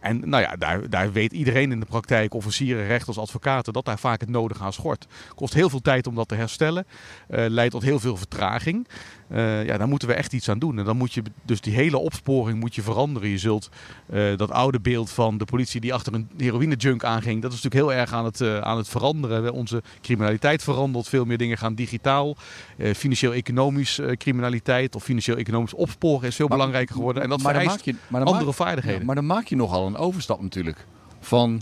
En 0.03 0.29
nou 0.29 0.43
ja, 0.43 0.55
daar, 0.55 0.89
daar 0.89 1.11
weet 1.11 1.33
iedereen 1.33 1.71
in 1.71 1.79
de 1.79 1.85
praktijk, 1.85 2.33
officieren, 2.33 2.87
rechters, 2.87 3.17
advocaten, 3.17 3.73
dat 3.73 3.85
daar 3.85 3.99
vaak 3.99 4.19
het 4.19 4.29
nodige 4.29 4.63
aan 4.63 4.73
schort. 4.73 5.07
Kost 5.35 5.53
heel 5.53 5.69
veel 5.69 5.81
tijd 5.81 6.07
om 6.07 6.15
dat 6.15 6.27
te 6.27 6.35
herstellen. 6.35 6.85
Uh, 7.29 7.45
leidt 7.49 7.71
tot 7.71 7.83
heel 7.83 7.99
veel 7.99 8.17
vertraging. 8.17 8.87
Uh, 9.31 9.65
ja, 9.65 9.77
daar 9.77 9.87
moeten 9.87 10.07
we 10.07 10.13
echt 10.13 10.33
iets 10.33 10.49
aan 10.49 10.59
doen. 10.59 10.79
En 10.79 10.85
dan 10.85 10.97
moet 10.97 11.13
je 11.13 11.21
dus 11.43 11.61
die 11.61 11.73
hele 11.73 11.97
opsporing 11.97 12.59
moet 12.59 12.75
je 12.75 12.81
veranderen. 12.81 13.29
Je 13.29 13.37
zult 13.37 13.69
uh, 14.13 14.37
dat 14.37 14.51
oude 14.51 14.79
beeld 14.79 15.09
van 15.09 15.37
de 15.37 15.45
politie 15.45 15.81
die 15.81 15.93
achter 15.93 16.13
een 16.13 16.29
heroïne-junk 16.37 17.03
aanging, 17.03 17.41
dat 17.41 17.53
is 17.53 17.61
natuurlijk 17.61 17.91
heel 17.91 18.01
erg 18.01 18.13
aan 18.13 18.25
het, 18.25 18.39
uh, 18.39 18.57
aan 18.57 18.77
het 18.77 18.89
veranderen. 18.89 19.53
Onze 19.53 19.83
criminaliteit 20.01 20.63
verandert. 20.63 21.09
Veel 21.09 21.25
meer 21.25 21.37
dingen 21.37 21.57
gaan 21.57 21.75
digitaal. 21.75 22.35
Financieel-economisch 22.77 23.99
criminaliteit 24.17 24.95
of 24.95 25.03
financieel-economisch 25.03 25.73
opsporen 25.73 26.27
is 26.27 26.35
veel 26.35 26.47
maar, 26.47 26.57
belangrijker 26.57 26.95
geworden. 26.95 27.23
En 27.23 27.29
dat 27.29 27.41
maar 27.41 27.53
vereist 27.53 27.85
je, 27.85 27.95
maar 28.07 28.23
andere 28.23 28.45
maak, 28.45 28.53
vaardigheden. 28.53 28.99
Ja, 28.99 29.05
maar 29.05 29.15
dan 29.15 29.25
maak 29.25 29.47
je 29.47 29.55
nogal 29.55 29.87
een 29.87 29.97
overstap 29.97 30.41
natuurlijk. 30.41 30.85
Van 31.19 31.61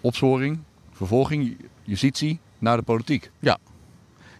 opsporing, 0.00 0.58
vervolging, 0.92 1.56
justitie 1.82 2.40
naar 2.58 2.76
de 2.76 2.82
politiek. 2.82 3.30
Ja, 3.38 3.58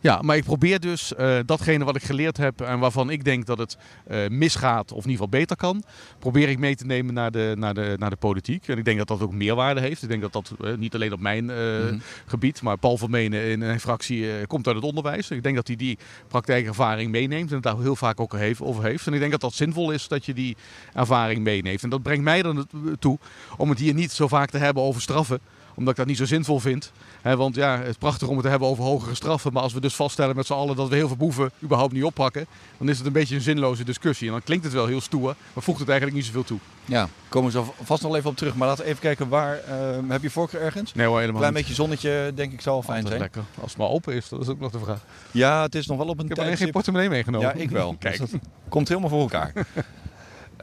ja, 0.03 0.23
maar 0.23 0.37
ik 0.37 0.45
probeer 0.45 0.81
dus 0.81 1.13
uh, 1.19 1.39
datgene 1.47 1.85
wat 1.85 1.97
ik 1.97 2.03
geleerd 2.03 2.37
heb 2.37 2.61
en 2.61 2.79
waarvan 2.79 3.11
ik 3.11 3.25
denk 3.25 3.47
dat 3.47 3.59
het 3.59 3.77
uh, 4.11 4.29
misgaat 4.29 4.93
of 4.93 5.05
in 5.05 5.11
ieder 5.11 5.25
geval 5.25 5.29
beter 5.29 5.57
kan, 5.57 5.83
probeer 6.19 6.49
ik 6.49 6.59
mee 6.59 6.77
te 6.77 6.87
nemen 6.87 7.15
naar 7.15 7.31
de, 7.31 7.55
naar, 7.57 7.75
de, 7.75 7.95
naar 7.99 8.11
de 8.11 8.17
politiek. 8.17 8.69
En 8.69 8.79
ik 8.79 8.85
denk 8.85 8.99
dat 8.99 9.09
dat 9.09 9.21
ook 9.21 9.33
meerwaarde 9.33 9.81
heeft. 9.81 10.03
Ik 10.03 10.09
denk 10.09 10.23
dat 10.23 10.33
dat 10.33 10.53
uh, 10.61 10.77
niet 10.77 10.95
alleen 10.95 11.13
op 11.13 11.21
mijn 11.21 11.49
-hmm. 11.49 12.03
gebied, 12.27 12.63
maar 12.63 12.79
Paul 12.79 12.99
Vermenen 12.99 13.45
in 13.45 13.61
een 13.61 13.81
fractie 13.81 14.47
komt 14.47 14.67
uit 14.67 14.77
het 14.77 14.85
onderwijs. 14.85 15.31
Ik 15.31 15.43
denk 15.43 15.57
dat 15.57 15.67
hij 15.67 15.77
die 15.77 15.99
praktijkervaring 16.29 17.11
meeneemt 17.11 17.49
en 17.49 17.55
het 17.55 17.65
daar 17.65 17.79
heel 17.79 17.97
vaak 17.97 18.21
ook 18.21 18.35
over 18.59 18.85
heeft. 18.85 19.07
En 19.07 19.13
ik 19.13 19.19
denk 19.19 19.33
dat 19.33 19.41
dat 19.41 19.55
zinvol 19.55 19.91
is 19.91 20.09
dat 20.09 20.25
je 20.25 20.35
die 20.35 20.57
ervaring 20.95 21.43
meeneemt. 21.43 21.83
En 21.83 21.91
dat 21.91 22.03
brengt 22.03 22.25
mij 22.25 22.43
er 22.43 22.65
toe 22.99 23.19
om 23.57 23.69
het 23.69 23.79
hier 23.79 23.95
niet 23.95 24.13
zo 24.13 24.29
vaak 24.29 24.51
te 24.51 24.59
hebben 24.59 24.83
over 24.83 25.01
straffen 25.01 25.41
omdat 25.75 25.93
ik 25.93 25.99
dat 25.99 26.07
niet 26.07 26.17
zo 26.17 26.25
zinvol 26.25 26.59
vind. 26.59 26.93
He, 27.23 27.37
want 27.37 27.55
ja, 27.55 27.79
het 27.79 27.89
is 27.89 27.97
prachtig 27.97 28.29
om 28.29 28.35
het 28.35 28.45
te 28.45 28.51
hebben 28.51 28.69
over 28.69 28.85
hogere 28.85 29.15
straffen. 29.15 29.53
Maar 29.53 29.63
als 29.63 29.73
we 29.73 29.81
dus 29.81 29.95
vaststellen 29.95 30.37
met 30.37 30.47
z'n 30.47 30.53
allen 30.53 30.77
dat 30.77 30.89
we 30.89 30.95
heel 30.95 31.07
veel 31.09 31.17
boeven 31.17 31.51
überhaupt 31.63 31.93
niet 31.93 32.05
oppakken. 32.05 32.47
Dan 32.79 32.89
is 32.89 32.97
het 32.99 33.07
een 33.07 33.13
beetje 33.13 33.35
een 33.35 33.41
zinloze 33.41 33.85
discussie. 33.85 34.27
En 34.27 34.33
dan 34.33 34.43
klinkt 34.43 34.65
het 34.65 34.73
wel 34.73 34.87
heel 34.87 35.01
stoer, 35.01 35.35
maar 35.53 35.63
voegt 35.63 35.79
het 35.79 35.89
eigenlijk 35.89 36.19
niet 36.19 36.27
zoveel 36.27 36.45
toe. 36.45 36.59
Ja, 36.85 37.09
komen 37.29 37.53
we 37.53 37.59
zo 37.59 37.75
vast 37.83 38.03
nog 38.03 38.17
even 38.17 38.31
op 38.31 38.37
terug. 38.37 38.55
Maar 38.55 38.69
laten 38.69 38.85
we 38.85 38.91
even 38.91 39.03
kijken, 39.03 39.29
waar 39.29 39.61
uh, 39.69 40.11
heb 40.11 40.23
je 40.23 40.31
voorkeur 40.31 40.61
ergens? 40.61 40.95
Nee 40.95 41.07
hoor, 41.07 41.19
helemaal 41.19 41.41
Klein 41.41 41.55
beetje 41.55 41.75
zonnetje, 41.75 42.33
denk 42.35 42.53
ik, 42.53 42.61
zal 42.61 42.83
fijn 42.83 43.07
zijn. 43.07 43.19
lekker. 43.21 43.43
Als 43.61 43.71
het 43.71 43.79
maar 43.79 43.89
open 43.89 44.15
is, 44.15 44.29
dat 44.29 44.41
is 44.41 44.49
ook 44.49 44.61
nog 44.61 44.71
de 44.71 44.79
vraag. 44.79 45.05
Ja, 45.31 45.63
het 45.63 45.75
is 45.75 45.87
nog 45.87 45.99
wel 45.99 46.07
op 46.07 46.19
een 46.19 46.25
Ik 46.25 46.31
heb 46.31 46.39
alleen 46.39 46.57
geen 46.57 46.71
portemonnee 46.71 47.09
meegenomen. 47.09 47.49
Ja, 47.49 47.53
ik 47.55 47.71
wel. 47.71 47.97
Kijk. 47.99 48.19
Dus 48.19 48.31
komt 48.69 48.89
helemaal 48.89 49.11
voor 49.11 49.21
elkaar. 49.21 49.53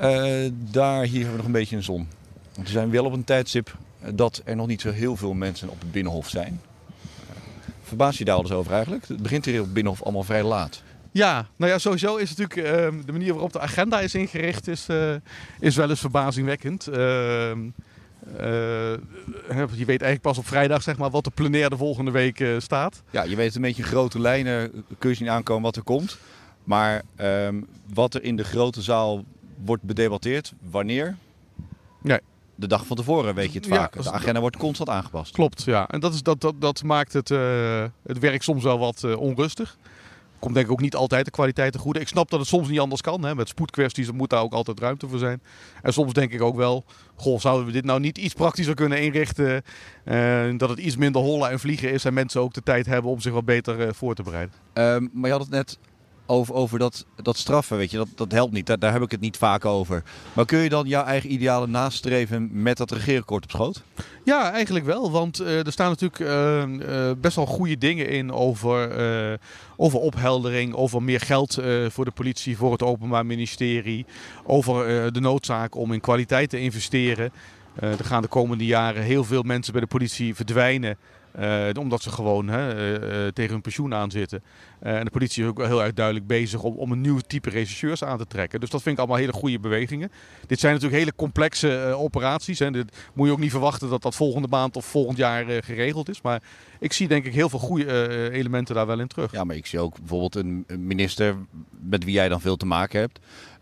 uh, 0.01 0.51
daar, 0.71 1.03
hier 1.03 1.13
hebben 1.13 1.31
we 1.31 1.37
nog 1.37 1.45
een 1.45 1.51
beetje 1.51 1.75
een 1.75 1.83
zon. 1.83 2.07
Want 2.55 2.67
we 2.67 2.73
zijn 2.73 2.89
wel 2.89 3.05
op 3.05 3.13
een 3.13 3.23
tijdstip 3.23 3.77
dat 4.13 4.41
er 4.45 4.55
nog 4.55 4.67
niet 4.67 4.81
zo 4.81 4.91
heel 4.91 5.15
veel 5.15 5.33
mensen 5.33 5.69
op 5.69 5.79
het 5.79 5.91
Binnenhof 5.91 6.29
zijn. 6.29 6.61
Verbaas 7.83 8.17
je 8.17 8.25
daar 8.25 8.35
al 8.35 8.41
eens 8.41 8.51
over 8.51 8.73
eigenlijk? 8.73 9.07
Het 9.07 9.21
begint 9.21 9.45
hier 9.45 9.59
op 9.59 9.65
het 9.65 9.73
Binnenhof 9.73 10.03
allemaal 10.03 10.23
vrij 10.23 10.43
laat. 10.43 10.81
Ja, 11.11 11.47
nou 11.55 11.71
ja, 11.71 11.77
sowieso 11.77 12.15
is 12.15 12.35
natuurlijk 12.35 12.67
uh, 12.67 13.05
de 13.05 13.11
manier 13.11 13.31
waarop 13.33 13.53
de 13.53 13.59
agenda 13.59 13.99
is 13.99 14.15
ingericht, 14.15 14.67
is, 14.67 14.87
uh, 14.89 15.15
is 15.59 15.75
wel 15.75 15.89
eens 15.89 15.99
verbazingwekkend. 15.99 16.87
Uh, 16.89 16.95
je 18.37 19.85
weet 19.85 19.87
eigenlijk 19.87 20.21
pas 20.21 20.37
op 20.37 20.47
vrijdag 20.47 20.81
zeg 20.81 20.97
maar, 20.97 21.09
wat 21.09 21.23
de 21.23 21.29
plenaire 21.29 21.69
de 21.69 21.77
volgende 21.77 22.11
week 22.11 22.45
staat. 22.57 23.03
Ja, 23.09 23.23
je 23.23 23.35
weet 23.35 23.55
een 23.55 23.61
beetje 23.61 23.83
grote 23.83 24.19
lijnen, 24.19 24.85
kun 24.97 25.09
je 25.09 25.15
zien 25.15 25.29
aankomen 25.29 25.63
wat 25.63 25.75
er 25.75 25.83
komt. 25.83 26.17
Maar 26.63 27.01
ehm, 27.15 27.61
wat 27.93 28.13
er 28.13 28.23
in 28.23 28.35
de 28.35 28.43
grote 28.43 28.81
zaal 28.81 29.23
wordt 29.65 29.83
bedebatteerd, 29.83 30.53
wanneer? 30.69 31.17
Nee. 32.01 32.19
De 32.59 32.67
dag 32.67 32.85
van 32.85 32.95
tevoren 32.95 33.35
weet 33.35 33.53
je 33.53 33.59
het 33.59 33.67
vaak. 33.67 34.03
de 34.03 34.11
agenda 34.11 34.39
wordt 34.39 34.57
constant 34.57 34.89
aangepast. 34.89 35.31
Klopt, 35.31 35.63
ja. 35.63 35.87
En 35.87 35.99
dat, 35.99 36.13
is, 36.13 36.23
dat, 36.23 36.41
dat, 36.41 36.53
dat 36.61 36.83
maakt 36.83 37.13
het, 37.13 37.29
uh, 37.29 37.83
het 38.03 38.19
werk 38.19 38.43
soms 38.43 38.63
wel 38.63 38.79
wat 38.79 39.03
uh, 39.05 39.17
onrustig. 39.17 39.77
Komt 40.39 40.53
denk 40.53 40.65
ik 40.65 40.71
ook 40.71 40.81
niet 40.81 40.95
altijd 40.95 41.25
de 41.25 41.31
kwaliteit 41.31 41.71
te 41.71 41.79
goede. 41.79 41.99
Ik 41.99 42.07
snap 42.07 42.29
dat 42.29 42.39
het 42.39 42.47
soms 42.47 42.69
niet 42.69 42.79
anders 42.79 43.01
kan. 43.01 43.23
Hè. 43.23 43.35
Met 43.35 43.47
spoedkwesties 43.47 44.11
moet 44.11 44.29
daar 44.29 44.41
ook 44.41 44.53
altijd 44.53 44.79
ruimte 44.79 45.07
voor 45.07 45.19
zijn. 45.19 45.41
En 45.81 45.93
soms 45.93 46.13
denk 46.13 46.31
ik 46.31 46.41
ook 46.41 46.55
wel, 46.55 46.85
goh, 47.15 47.39
zouden 47.39 47.65
we 47.65 47.71
dit 47.71 47.85
nou 47.85 47.99
niet 47.99 48.17
iets 48.17 48.33
praktischer 48.33 48.75
kunnen 48.75 49.01
inrichten? 49.01 49.63
Uh, 50.05 50.57
dat 50.57 50.69
het 50.69 50.79
iets 50.79 50.97
minder 50.97 51.21
hollen 51.21 51.49
en 51.49 51.59
vliegen 51.59 51.91
is 51.91 52.05
en 52.05 52.13
mensen 52.13 52.41
ook 52.41 52.53
de 52.53 52.63
tijd 52.63 52.85
hebben 52.85 53.11
om 53.11 53.19
zich 53.19 53.33
wat 53.33 53.45
beter 53.45 53.95
voor 53.95 54.15
te 54.15 54.23
bereiden. 54.23 54.55
Um, 54.73 55.09
maar 55.13 55.29
je 55.29 55.35
had 55.35 55.41
het 55.41 55.51
net 55.51 55.77
over, 56.29 56.53
over 56.53 56.79
dat, 56.79 57.05
dat 57.15 57.37
straffen, 57.37 57.77
weet 57.77 57.91
je, 57.91 57.97
dat, 57.97 58.07
dat 58.15 58.31
helpt 58.31 58.53
niet. 58.53 58.65
Daar, 58.65 58.79
daar 58.79 58.91
heb 58.91 59.01
ik 59.01 59.11
het 59.11 59.19
niet 59.19 59.37
vaak 59.37 59.65
over. 59.65 60.03
Maar 60.33 60.45
kun 60.45 60.59
je 60.59 60.69
dan 60.69 60.87
jouw 60.87 61.03
eigen 61.03 61.31
idealen 61.31 61.71
nastreven 61.71 62.49
met 62.51 62.77
dat 62.77 62.91
regeerakkoord 62.91 63.43
op 63.43 63.51
schoot? 63.51 63.83
Ja, 64.23 64.51
eigenlijk 64.51 64.85
wel. 64.85 65.11
Want 65.11 65.41
uh, 65.41 65.65
er 65.65 65.71
staan 65.71 65.89
natuurlijk 65.89 66.19
uh, 66.19 66.63
uh, 66.67 67.11
best 67.17 67.35
wel 67.35 67.45
goede 67.45 67.77
dingen 67.77 68.09
in 68.09 68.31
over, 68.31 69.39
over 69.75 69.99
opheldering, 69.99 70.73
over 70.73 71.03
meer 71.03 71.19
geld 71.19 71.57
voor 71.87 72.05
de 72.05 72.11
politie, 72.11 72.57
voor 72.57 72.71
het 72.71 72.83
Openbaar 72.83 73.25
Ministerie, 73.25 74.05
over 74.43 75.13
de 75.13 75.19
noodzaak 75.19 75.75
om 75.75 75.93
in 75.93 75.99
kwaliteit 75.99 76.49
te 76.49 76.59
investeren. 76.59 77.31
er 77.79 78.05
gaan 78.05 78.21
de 78.21 78.27
komende 78.27 78.65
jaren 78.65 79.03
heel 79.03 79.23
veel 79.23 79.43
mensen 79.43 79.71
bij 79.71 79.81
de 79.81 79.87
politie 79.87 80.35
verdwijnen. 80.35 80.97
Uh, 81.39 81.67
omdat 81.79 82.01
ze 82.01 82.09
gewoon 82.09 82.47
hè, 82.47 82.67
uh, 83.25 83.27
tegen 83.27 83.51
hun 83.51 83.61
pensioen 83.61 83.93
aanzitten. 83.93 84.43
Uh, 84.83 84.97
en 84.97 85.05
de 85.05 85.11
politie 85.11 85.43
is 85.43 85.49
ook 85.49 85.65
heel 85.65 85.83
erg 85.83 85.93
duidelijk 85.93 86.27
bezig 86.27 86.63
om, 86.63 86.75
om 86.75 86.91
een 86.91 87.01
nieuw 87.01 87.19
type 87.27 87.49
rechercheurs 87.49 88.03
aan 88.03 88.17
te 88.17 88.27
trekken. 88.27 88.59
Dus 88.59 88.69
dat 88.69 88.81
vind 88.81 88.93
ik 88.95 89.01
allemaal 89.01 89.19
hele 89.19 89.33
goede 89.33 89.59
bewegingen. 89.59 90.11
Dit 90.47 90.59
zijn 90.59 90.73
natuurlijk 90.73 90.99
hele 90.99 91.15
complexe 91.15 91.93
operaties. 91.97 92.59
Hè. 92.59 92.71
Dit 92.71 93.09
moet 93.13 93.27
je 93.27 93.33
ook 93.33 93.39
niet 93.39 93.51
verwachten 93.51 93.89
dat 93.89 94.01
dat 94.01 94.15
volgende 94.15 94.47
maand 94.47 94.75
of 94.75 94.85
volgend 94.85 95.17
jaar 95.17 95.63
geregeld 95.63 96.09
is. 96.09 96.21
Maar 96.21 96.41
ik 96.79 96.93
zie 96.93 97.07
denk 97.07 97.25
ik 97.25 97.33
heel 97.33 97.49
veel 97.49 97.59
goede 97.59 98.29
elementen 98.31 98.75
daar 98.75 98.87
wel 98.87 98.99
in 98.99 99.07
terug. 99.07 99.31
Ja, 99.31 99.43
maar 99.43 99.55
ik 99.55 99.65
zie 99.65 99.79
ook 99.79 99.97
bijvoorbeeld 99.97 100.35
een 100.35 100.65
minister 100.77 101.35
met 101.81 102.03
wie 102.03 102.13
jij 102.13 102.29
dan 102.29 102.41
veel 102.41 102.57
te 102.57 102.65
maken 102.65 102.99
hebt. 102.99 103.19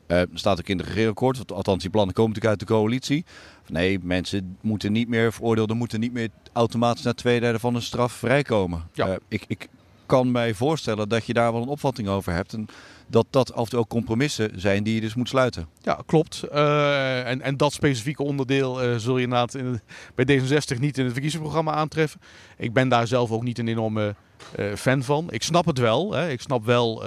Uh, 0.07 0.21
staat 0.33 0.59
ook 0.59 0.67
in 0.67 0.77
het 0.77 0.87
regeerakkoord, 0.87 1.51
althans 1.51 1.81
die 1.81 1.91
plannen 1.91 2.13
komen 2.13 2.31
natuurlijk 2.31 2.59
uit 2.59 2.69
de 2.69 2.75
coalitie. 2.75 3.25
Nee, 3.67 3.99
mensen 4.01 4.57
moeten 4.61 4.91
niet 4.91 5.07
meer, 5.07 5.33
veroordeelden 5.33 5.77
moeten 5.77 5.99
niet 5.99 6.13
meer 6.13 6.29
automatisch 6.53 7.03
na 7.03 7.13
twee 7.13 7.39
derde 7.39 7.59
van 7.59 7.75
een 7.75 7.81
straf 7.81 8.11
vrijkomen. 8.11 8.83
Ja. 8.93 9.07
Uh, 9.07 9.15
ik, 9.27 9.43
ik 9.47 9.67
kan 10.05 10.31
mij 10.31 10.53
voorstellen 10.53 11.09
dat 11.09 11.25
je 11.25 11.33
daar 11.33 11.51
wel 11.51 11.61
een 11.61 11.67
opvatting 11.67 12.07
over 12.07 12.33
hebt. 12.33 12.53
En 12.53 12.67
dat 13.07 13.25
dat 13.29 13.53
af 13.53 13.63
en 13.63 13.69
toe 13.69 13.79
ook 13.79 13.87
compromissen 13.87 14.51
zijn 14.55 14.83
die 14.83 14.95
je 14.95 15.01
dus 15.01 15.15
moet 15.15 15.29
sluiten. 15.29 15.67
Ja, 15.81 16.01
klopt. 16.05 16.43
Uh, 16.53 17.27
en, 17.27 17.41
en 17.41 17.57
dat 17.57 17.73
specifieke 17.73 18.23
onderdeel 18.23 18.83
uh, 18.83 18.95
zul 18.95 19.17
je 19.17 19.23
inderdaad 19.23 19.55
in 19.55 19.81
bij 20.15 20.25
D66 20.25 20.79
niet 20.79 20.97
in 20.97 21.03
het 21.03 21.13
verkiezingsprogramma 21.13 21.71
aantreffen. 21.71 22.19
Ik 22.57 22.73
ben 22.73 22.89
daar 22.89 23.07
zelf 23.07 23.31
ook 23.31 23.43
niet 23.43 23.59
een 23.59 23.67
enorme 23.67 24.15
uh, 24.59 24.73
fan 24.73 25.03
van. 25.03 25.27
Ik 25.31 25.43
snap 25.43 25.65
het 25.65 25.77
wel. 25.77 26.13
Hè. 26.13 26.29
Ik 26.29 26.41
snap 26.41 26.65
wel 26.65 27.03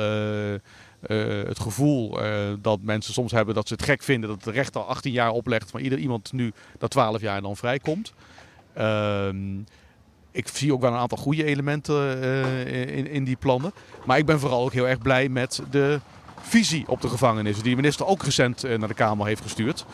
uh, 1.08 1.42
het 1.42 1.60
gevoel 1.60 2.24
uh, 2.24 2.52
dat 2.60 2.78
mensen 2.82 3.12
soms 3.12 3.32
hebben 3.32 3.54
dat 3.54 3.68
ze 3.68 3.74
het 3.74 3.82
gek 3.82 4.02
vinden 4.02 4.28
dat 4.28 4.44
de 4.44 4.50
rechter 4.50 4.80
18 4.80 5.12
jaar 5.12 5.30
oplegt, 5.30 5.72
maar 5.72 5.82
ieder 5.82 5.98
iemand 5.98 6.32
nu 6.32 6.52
dat 6.78 6.90
12 6.90 7.20
jaar 7.20 7.42
dan 7.42 7.56
vrijkomt. 7.56 8.12
Ehm, 8.74 9.58
ik 10.32 10.48
zie 10.48 10.72
ook 10.72 10.80
wel 10.80 10.92
een 10.92 10.98
aantal 10.98 11.18
goede 11.18 11.44
elementen 11.44 12.24
uh, 12.24 12.96
in, 12.96 13.06
in 13.06 13.24
die 13.24 13.36
plannen. 13.36 13.72
Maar 14.04 14.18
ik 14.18 14.26
ben 14.26 14.40
vooral 14.40 14.64
ook 14.64 14.72
heel 14.72 14.88
erg 14.88 14.98
blij 14.98 15.28
met 15.28 15.62
de 15.70 16.00
visie 16.40 16.84
op 16.88 17.00
de 17.00 17.08
gevangenissen, 17.08 17.62
die 17.62 17.74
de 17.74 17.80
minister 17.80 18.06
ook 18.06 18.22
recent 18.22 18.62
naar 18.62 18.88
de 18.88 18.94
Kamer 18.94 19.26
heeft 19.26 19.42
gestuurd. 19.42 19.84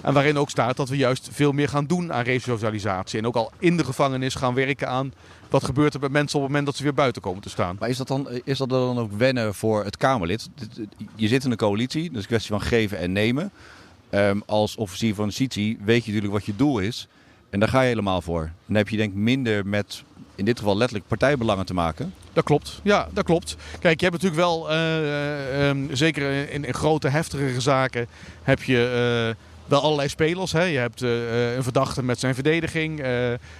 En 0.00 0.12
waarin 0.12 0.38
ook 0.38 0.50
staat 0.50 0.76
dat 0.76 0.88
we 0.88 0.96
juist 0.96 1.28
veel 1.32 1.52
meer 1.52 1.68
gaan 1.68 1.86
doen 1.86 2.12
aan 2.12 2.22
resocialisatie. 2.22 3.18
En 3.18 3.26
ook 3.26 3.36
al 3.36 3.52
in 3.58 3.76
de 3.76 3.84
gevangenis 3.84 4.34
gaan 4.34 4.54
werken 4.54 4.88
aan 4.88 5.12
wat 5.48 5.64
gebeurt 5.64 5.94
er 5.94 6.00
met 6.00 6.10
mensen 6.10 6.36
op 6.36 6.42
het 6.42 6.50
moment 6.50 6.66
dat 6.66 6.76
ze 6.76 6.82
weer 6.82 6.94
buiten 6.94 7.22
komen 7.22 7.42
te 7.42 7.48
staan. 7.48 7.76
Maar 7.78 7.88
is 7.88 7.96
dat 7.96 8.08
dan, 8.08 8.28
is 8.44 8.58
dat 8.58 8.68
dan 8.68 8.98
ook 8.98 9.12
wennen 9.12 9.54
voor 9.54 9.84
het 9.84 9.96
Kamerlid? 9.96 10.48
Je 11.14 11.28
zit 11.28 11.44
in 11.44 11.50
een 11.50 11.56
coalitie, 11.56 12.10
dus 12.10 12.20
een 12.20 12.28
kwestie 12.28 12.50
van 12.50 12.60
geven 12.60 12.98
en 12.98 13.12
nemen. 13.12 13.50
Um, 14.10 14.42
als 14.46 14.76
officier 14.76 15.14
van 15.14 15.24
justitie 15.24 15.78
weet 15.84 16.04
je 16.04 16.12
natuurlijk 16.12 16.32
wat 16.32 16.46
je 16.46 16.56
doel 16.56 16.78
is. 16.78 17.08
En 17.54 17.60
daar 17.60 17.68
ga 17.68 17.80
je 17.80 17.88
helemaal 17.88 18.22
voor. 18.22 18.42
En 18.42 18.52
dan 18.66 18.76
heb 18.76 18.88
je 18.88 18.96
denk 18.96 19.10
ik 19.10 19.18
minder 19.18 19.66
met, 19.66 20.02
in 20.34 20.44
dit 20.44 20.58
geval 20.58 20.76
letterlijk, 20.76 21.08
partijbelangen 21.08 21.66
te 21.66 21.74
maken. 21.74 22.14
Dat 22.32 22.44
klopt, 22.44 22.80
ja, 22.82 23.08
dat 23.12 23.24
klopt. 23.24 23.56
Kijk, 23.80 24.00
je 24.00 24.06
hebt 24.06 24.22
natuurlijk 24.22 24.42
wel, 24.42 24.72
uh, 24.72 25.68
um, 25.68 25.88
zeker 25.92 26.50
in, 26.50 26.64
in, 26.64 26.74
grote, 26.74 27.08
heftige 27.08 27.60
zaken, 27.60 28.06
heb 28.42 28.62
je... 28.62 29.34
Uh, 29.36 29.44
wel 29.66 29.82
allerlei 29.82 30.08
spelers. 30.08 30.52
Hè. 30.52 30.62
Je 30.62 30.78
hebt 30.78 31.02
uh, 31.02 31.54
een 31.54 31.62
verdachte 31.62 32.02
met 32.02 32.18
zijn 32.18 32.34
verdediging, 32.34 33.04
uh, 33.04 33.08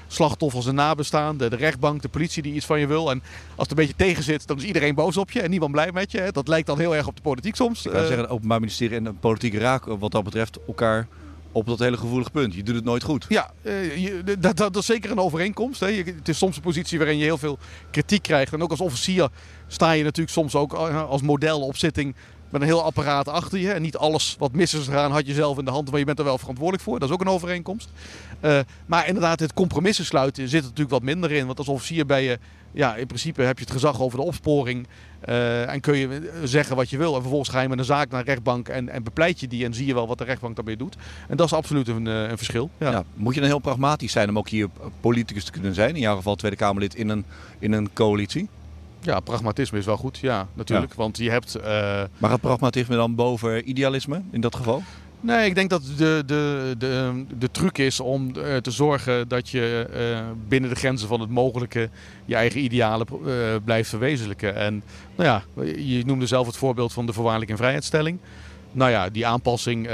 slachtoffers 0.06 0.66
en 0.66 0.74
nabestaanden, 0.74 1.50
de 1.50 1.56
rechtbank, 1.56 2.02
de 2.02 2.08
politie 2.08 2.42
die 2.42 2.54
iets 2.54 2.66
van 2.66 2.80
je 2.80 2.86
wil. 2.86 3.10
En 3.10 3.22
als 3.54 3.68
het 3.68 3.70
een 3.70 3.76
beetje 3.76 4.04
tegen 4.04 4.22
zit, 4.22 4.46
dan 4.46 4.56
is 4.56 4.64
iedereen 4.64 4.94
boos 4.94 5.16
op 5.16 5.30
je 5.30 5.40
en 5.40 5.50
niemand 5.50 5.72
blij 5.72 5.92
met 5.92 6.10
je. 6.10 6.20
Hè. 6.20 6.30
Dat 6.30 6.48
lijkt 6.48 6.66
dan 6.66 6.78
heel 6.78 6.96
erg 6.96 7.06
op 7.06 7.16
de 7.16 7.22
politiek 7.22 7.56
soms. 7.56 7.86
Ik 7.86 7.92
kan 7.92 8.00
zeggen, 8.00 8.18
het 8.18 8.30
Openbaar 8.30 8.60
Ministerie 8.60 8.96
en 8.96 9.04
de 9.04 9.12
politiek 9.12 9.54
raken 9.54 9.98
wat 9.98 10.12
dat 10.12 10.24
betreft 10.24 10.58
elkaar 10.66 11.06
op 11.54 11.66
dat 11.66 11.78
hele 11.78 11.96
gevoelige 11.96 12.30
punt. 12.30 12.54
Je 12.54 12.62
doet 12.62 12.74
het 12.74 12.84
nooit 12.84 13.02
goed. 13.02 13.26
Ja, 13.28 13.50
je, 13.62 14.36
dat, 14.38 14.56
dat, 14.56 14.76
is 14.76 14.86
zeker 14.86 15.10
een 15.10 15.18
overeenkomst. 15.18 15.80
Hè. 15.80 15.92
Het 15.92 16.28
is 16.28 16.38
soms 16.38 16.56
een 16.56 16.62
positie 16.62 16.98
waarin 16.98 17.18
je 17.18 17.24
heel 17.24 17.38
veel 17.38 17.58
kritiek 17.90 18.22
krijgt. 18.22 18.52
En 18.52 18.62
ook 18.62 18.70
als 18.70 18.80
officier 18.80 19.28
sta 19.66 19.92
je 19.92 20.02
natuurlijk 20.02 20.32
soms 20.32 20.54
ook 20.54 20.72
als 20.72 21.22
model 21.22 21.60
op 21.60 21.76
zitting 21.76 22.14
met 22.54 22.62
een 22.62 22.68
heel 22.68 22.84
apparaat 22.84 23.28
achter 23.28 23.58
je. 23.58 23.72
En 23.72 23.82
niet 23.82 23.96
alles 23.96 24.36
wat 24.38 24.52
mis 24.52 24.74
is 24.74 24.84
gegaan 24.84 25.10
had 25.10 25.26
je 25.26 25.34
zelf 25.34 25.58
in 25.58 25.64
de 25.64 25.70
hand, 25.70 25.90
maar 25.90 25.98
je 25.98 26.04
bent 26.04 26.18
er 26.18 26.24
wel 26.24 26.38
verantwoordelijk 26.38 26.82
voor. 26.82 26.98
Dat 26.98 27.08
is 27.08 27.14
ook 27.14 27.20
een 27.20 27.28
overeenkomst. 27.28 27.88
Uh, 28.44 28.58
maar 28.86 29.06
inderdaad, 29.06 29.40
het 29.40 29.52
compromissen 29.52 30.04
sluiten 30.04 30.48
zit 30.48 30.60
er 30.60 30.68
natuurlijk 30.68 30.90
wat 30.90 31.02
minder 31.02 31.32
in. 31.32 31.46
Want 31.46 31.58
als 31.58 31.68
officier 31.68 32.06
ben 32.06 32.22
je, 32.22 32.38
ja, 32.72 32.96
in 32.96 33.06
principe 33.06 33.42
heb 33.42 33.58
je 33.58 33.64
het 33.64 33.72
gezag 33.72 34.00
over 34.00 34.18
de 34.18 34.24
opsporing. 34.24 34.86
Uh, 35.28 35.72
en 35.72 35.80
kun 35.80 35.96
je 35.96 36.40
zeggen 36.44 36.76
wat 36.76 36.90
je 36.90 36.98
wil. 36.98 37.14
En 37.14 37.20
vervolgens 37.20 37.50
ga 37.50 37.60
je 37.60 37.68
met 37.68 37.78
een 37.78 37.84
zaak 37.84 38.10
naar 38.10 38.24
de 38.24 38.30
rechtbank 38.30 38.68
en, 38.68 38.88
en 38.88 39.02
bepleit 39.02 39.40
je 39.40 39.48
die. 39.48 39.64
En 39.64 39.74
zie 39.74 39.86
je 39.86 39.94
wel 39.94 40.06
wat 40.06 40.18
de 40.18 40.24
rechtbank 40.24 40.56
daarmee 40.56 40.76
doet. 40.76 40.96
En 41.28 41.36
dat 41.36 41.46
is 41.46 41.52
absoluut 41.52 41.88
een, 41.88 42.06
eh, 42.06 42.28
een 42.28 42.36
verschil. 42.36 42.70
Ja. 42.78 43.04
moet 43.14 43.34
je 43.34 43.40
dan 43.40 43.48
heel 43.48 43.58
pragmatisch 43.58 44.12
zijn 44.12 44.28
om 44.28 44.38
ook 44.38 44.48
hier 44.48 44.68
politicus 45.00 45.44
te 45.44 45.52
kunnen 45.52 45.74
zijn? 45.74 45.94
In 45.94 46.00
jouw 46.00 46.16
geval 46.16 46.34
Tweede 46.34 46.56
Kamerlid 46.56 46.94
in 46.94 47.08
een, 47.08 47.24
in 47.58 47.72
een 47.72 47.92
coalitie? 47.92 48.48
Ja, 49.04 49.20
pragmatisme 49.20 49.78
is 49.78 49.84
wel 49.84 49.96
goed. 49.96 50.18
Ja, 50.18 50.48
natuurlijk. 50.54 50.94
Want 50.94 51.16
je 51.16 51.30
hebt... 51.30 51.56
Uh... 51.56 51.64
Maar 52.18 52.30
gaat 52.30 52.40
pragmatisme 52.40 52.96
dan 52.96 53.14
boven 53.14 53.68
idealisme 53.68 54.22
in 54.30 54.40
dat 54.40 54.56
geval? 54.56 54.82
Nee, 55.20 55.46
ik 55.46 55.54
denk 55.54 55.70
dat 55.70 55.82
de, 55.96 56.22
de, 56.26 56.74
de, 56.78 57.24
de 57.38 57.50
truc 57.50 57.78
is 57.78 58.00
om 58.00 58.32
uh, 58.36 58.56
te 58.56 58.70
zorgen 58.70 59.28
dat 59.28 59.48
je 59.48 59.88
uh, 59.94 60.18
binnen 60.48 60.70
de 60.70 60.76
grenzen 60.76 61.08
van 61.08 61.20
het 61.20 61.30
mogelijke 61.30 61.90
je 62.24 62.34
eigen 62.34 62.60
idealen 62.60 63.06
uh, 63.26 63.28
blijft 63.64 63.88
verwezenlijken. 63.88 64.54
En 64.54 64.82
nou 65.16 65.28
ja, 65.28 65.64
je 65.76 66.04
noemde 66.06 66.26
zelf 66.26 66.46
het 66.46 66.56
voorbeeld 66.56 66.92
van 66.92 67.06
de 67.06 67.12
voorwaardelijke 67.12 67.52
en 67.52 67.58
vrijheidsstelling. 67.58 68.18
Nou 68.72 68.90
ja, 68.90 69.08
die 69.08 69.26
aanpassing 69.26 69.88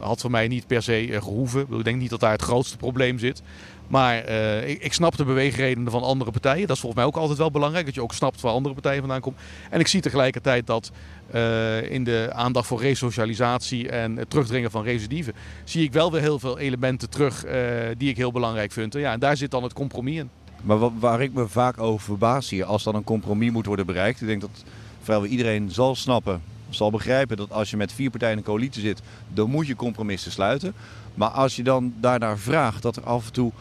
had 0.00 0.20
voor 0.20 0.30
mij 0.30 0.48
niet 0.48 0.66
per 0.66 0.82
se 0.82 1.08
gehoeven. 1.12 1.66
Ik 1.70 1.84
denk 1.84 2.00
niet 2.00 2.10
dat 2.10 2.20
daar 2.20 2.32
het 2.32 2.42
grootste 2.42 2.76
probleem 2.76 3.18
zit. 3.18 3.42
Maar 3.86 4.28
uh, 4.28 4.68
ik, 4.68 4.82
ik, 4.82 4.92
snap 4.92 5.16
de 5.16 5.24
beweegredenen 5.24 5.90
van 5.90 6.02
andere 6.02 6.30
partijen. 6.30 6.66
Dat 6.66 6.76
is 6.76 6.82
volgens 6.82 7.00
mij 7.00 7.10
ook 7.10 7.16
altijd 7.16 7.38
wel 7.38 7.50
belangrijk. 7.50 7.84
Dat 7.84 7.94
je 7.94 8.02
ook 8.02 8.14
snapt 8.14 8.40
waar 8.40 8.52
andere 8.52 8.74
partijen 8.74 9.00
vandaan 9.00 9.20
komen. 9.20 9.40
En 9.70 9.80
ik 9.80 9.86
zie 9.86 10.00
tegelijkertijd 10.00 10.66
dat 10.66 10.90
uh, 11.34 11.90
in 11.90 12.04
de 12.04 12.30
aandacht 12.32 12.66
voor 12.66 12.80
resocialisatie 12.80 13.88
en 13.88 14.16
het 14.16 14.30
terugdringen 14.30 14.70
van 14.70 14.82
recidieven... 14.82 15.34
zie 15.64 15.82
ik 15.82 15.92
wel 15.92 16.12
weer 16.12 16.20
heel 16.20 16.38
veel 16.38 16.58
elementen 16.58 17.10
terug 17.10 17.46
uh, 17.46 17.52
die 17.98 18.08
ik 18.08 18.16
heel 18.16 18.32
belangrijk 18.32 18.72
vind. 18.72 18.92
Ja, 18.92 19.12
en 19.12 19.20
daar 19.20 19.36
zit 19.36 19.50
dan 19.50 19.62
het 19.62 19.72
compromis 19.72 20.16
in. 20.16 20.30
Maar 20.62 20.98
waar 20.98 21.22
ik 21.22 21.32
me 21.32 21.48
vaak 21.48 21.80
over 21.80 22.04
verbaas 22.04 22.50
hier, 22.50 22.64
als 22.64 22.82
dan 22.82 22.94
een 22.94 23.04
compromis 23.04 23.50
moet 23.50 23.66
worden 23.66 23.86
bereikt... 23.86 24.20
ik 24.20 24.26
denk 24.26 24.40
dat 24.40 24.64
vrijwel 25.02 25.28
iedereen 25.28 25.70
zal 25.70 25.94
snappen, 25.94 26.42
zal 26.70 26.90
begrijpen 26.90 27.36
dat 27.36 27.52
als 27.52 27.70
je 27.70 27.76
met 27.76 27.92
vier 27.92 28.10
partijen 28.10 28.32
in 28.32 28.38
een 28.38 28.44
coalitie 28.44 28.82
zit... 28.82 29.02
dan 29.32 29.50
moet 29.50 29.66
je 29.66 29.76
compromissen 29.76 30.32
sluiten. 30.32 30.74
Maar 31.14 31.28
als 31.28 31.56
je 31.56 31.62
dan 31.62 31.94
daarnaar 32.00 32.38
vraagt 32.38 32.82
dat 32.82 32.96
er 32.96 33.02
af 33.02 33.26
en 33.26 33.32
toe 33.32 33.52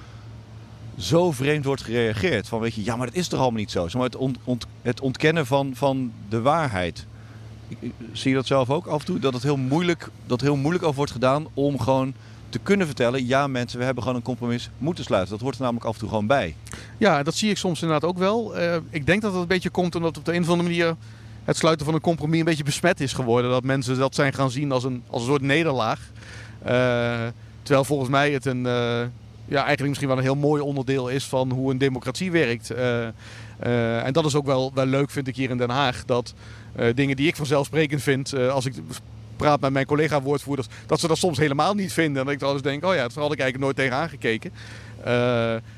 zo 0.97 1.31
vreemd 1.31 1.65
wordt 1.65 1.83
gereageerd. 1.83 2.47
Van 2.47 2.59
weet 2.59 2.73
je, 2.73 2.83
ja, 2.83 2.95
maar 2.95 3.07
dat 3.07 3.15
is 3.15 3.27
toch 3.27 3.39
allemaal 3.39 3.59
niet 3.59 3.71
zo. 3.71 3.87
maar 3.93 4.03
het, 4.03 4.15
ont, 4.15 4.65
het 4.81 5.01
ontkennen 5.01 5.45
van, 5.45 5.71
van 5.75 6.11
de 6.29 6.41
waarheid. 6.41 7.05
zie 8.11 8.29
je 8.29 8.35
dat 8.35 8.45
zelf 8.45 8.69
ook 8.69 8.85
af 8.85 8.99
en 8.99 9.05
toe? 9.05 9.19
Dat 9.19 9.33
het 9.33 9.43
heel 9.43 9.57
moeilijk, 9.57 10.09
dat 10.25 10.41
heel 10.41 10.55
moeilijk 10.55 10.83
over 10.83 10.95
wordt 10.95 11.11
gedaan 11.11 11.47
om 11.53 11.79
gewoon 11.79 12.13
te 12.49 12.59
kunnen 12.59 12.87
vertellen... 12.87 13.25
ja 13.25 13.47
mensen, 13.47 13.79
we 13.79 13.85
hebben 13.85 14.03
gewoon 14.03 14.17
een 14.17 14.25
compromis 14.25 14.69
moeten 14.77 15.03
sluiten. 15.03 15.31
Dat 15.31 15.41
hoort 15.41 15.55
er 15.55 15.61
namelijk 15.61 15.85
af 15.85 15.93
en 15.93 15.99
toe 15.99 16.09
gewoon 16.09 16.27
bij. 16.27 16.55
Ja, 16.97 17.23
dat 17.23 17.35
zie 17.35 17.49
ik 17.49 17.57
soms 17.57 17.81
inderdaad 17.81 18.09
ook 18.09 18.17
wel. 18.17 18.59
Uh, 18.59 18.75
ik 18.89 19.05
denk 19.05 19.21
dat 19.21 19.31
het 19.31 19.41
een 19.41 19.47
beetje 19.47 19.69
komt 19.69 19.95
omdat 19.95 20.17
op 20.17 20.25
de 20.25 20.33
een 20.33 20.41
of 20.41 20.49
andere 20.49 20.69
manier... 20.69 20.95
het 21.43 21.57
sluiten 21.57 21.85
van 21.85 21.95
een 21.95 22.01
compromis 22.01 22.39
een 22.39 22.45
beetje 22.45 22.63
besmet 22.63 22.99
is 22.99 23.13
geworden. 23.13 23.51
Dat 23.51 23.63
mensen 23.63 23.97
dat 23.97 24.15
zijn 24.15 24.33
gaan 24.33 24.51
zien 24.51 24.71
als 24.71 24.83
een, 24.83 25.03
als 25.07 25.21
een 25.21 25.27
soort 25.27 25.41
nederlaag. 25.41 25.99
Uh, 26.61 26.69
terwijl 27.61 27.85
volgens 27.85 28.09
mij 28.09 28.31
het 28.31 28.45
een... 28.45 28.65
Uh, 28.65 29.01
ja, 29.53 29.59
eigenlijk 29.59 29.87
misschien 29.87 30.07
wel 30.07 30.17
een 30.17 30.23
heel 30.23 30.35
mooi 30.35 30.61
onderdeel 30.61 31.09
is 31.09 31.25
van 31.25 31.51
hoe 31.51 31.71
een 31.71 31.77
democratie 31.77 32.31
werkt. 32.31 32.69
Eh, 32.69 33.07
eh, 33.59 34.05
en 34.05 34.13
dat 34.13 34.25
is 34.25 34.35
ook 34.35 34.45
wel, 34.45 34.71
wel 34.73 34.85
leuk, 34.85 35.09
vind 35.09 35.27
ik 35.27 35.35
hier 35.35 35.49
in 35.49 35.57
Den 35.57 35.69
Haag. 35.69 36.05
Dat 36.05 36.33
eh, 36.75 36.87
dingen 36.95 37.15
die 37.15 37.27
ik 37.27 37.35
vanzelfsprekend 37.35 38.01
vind, 38.01 38.33
als 38.33 38.65
ik 38.65 38.73
praat 39.35 39.59
met 39.59 39.71
mijn 39.71 39.85
collega-woordvoerders, 39.85 40.67
dat 40.85 40.99
ze 40.99 41.07
dat 41.07 41.17
soms 41.17 41.37
helemaal 41.37 41.73
niet 41.73 41.93
vinden. 41.93 42.19
En 42.19 42.25
dat 42.25 42.33
ik 42.33 42.39
dan 42.39 42.53
eens 42.53 42.61
denk, 42.61 42.85
oh 42.85 42.93
ja, 42.93 43.07
daar 43.07 43.23
had 43.23 43.33
ik 43.33 43.39
eigenlijk 43.39 43.59
nooit 43.59 43.75
tegen 43.75 43.95
aangekeken. 43.95 44.51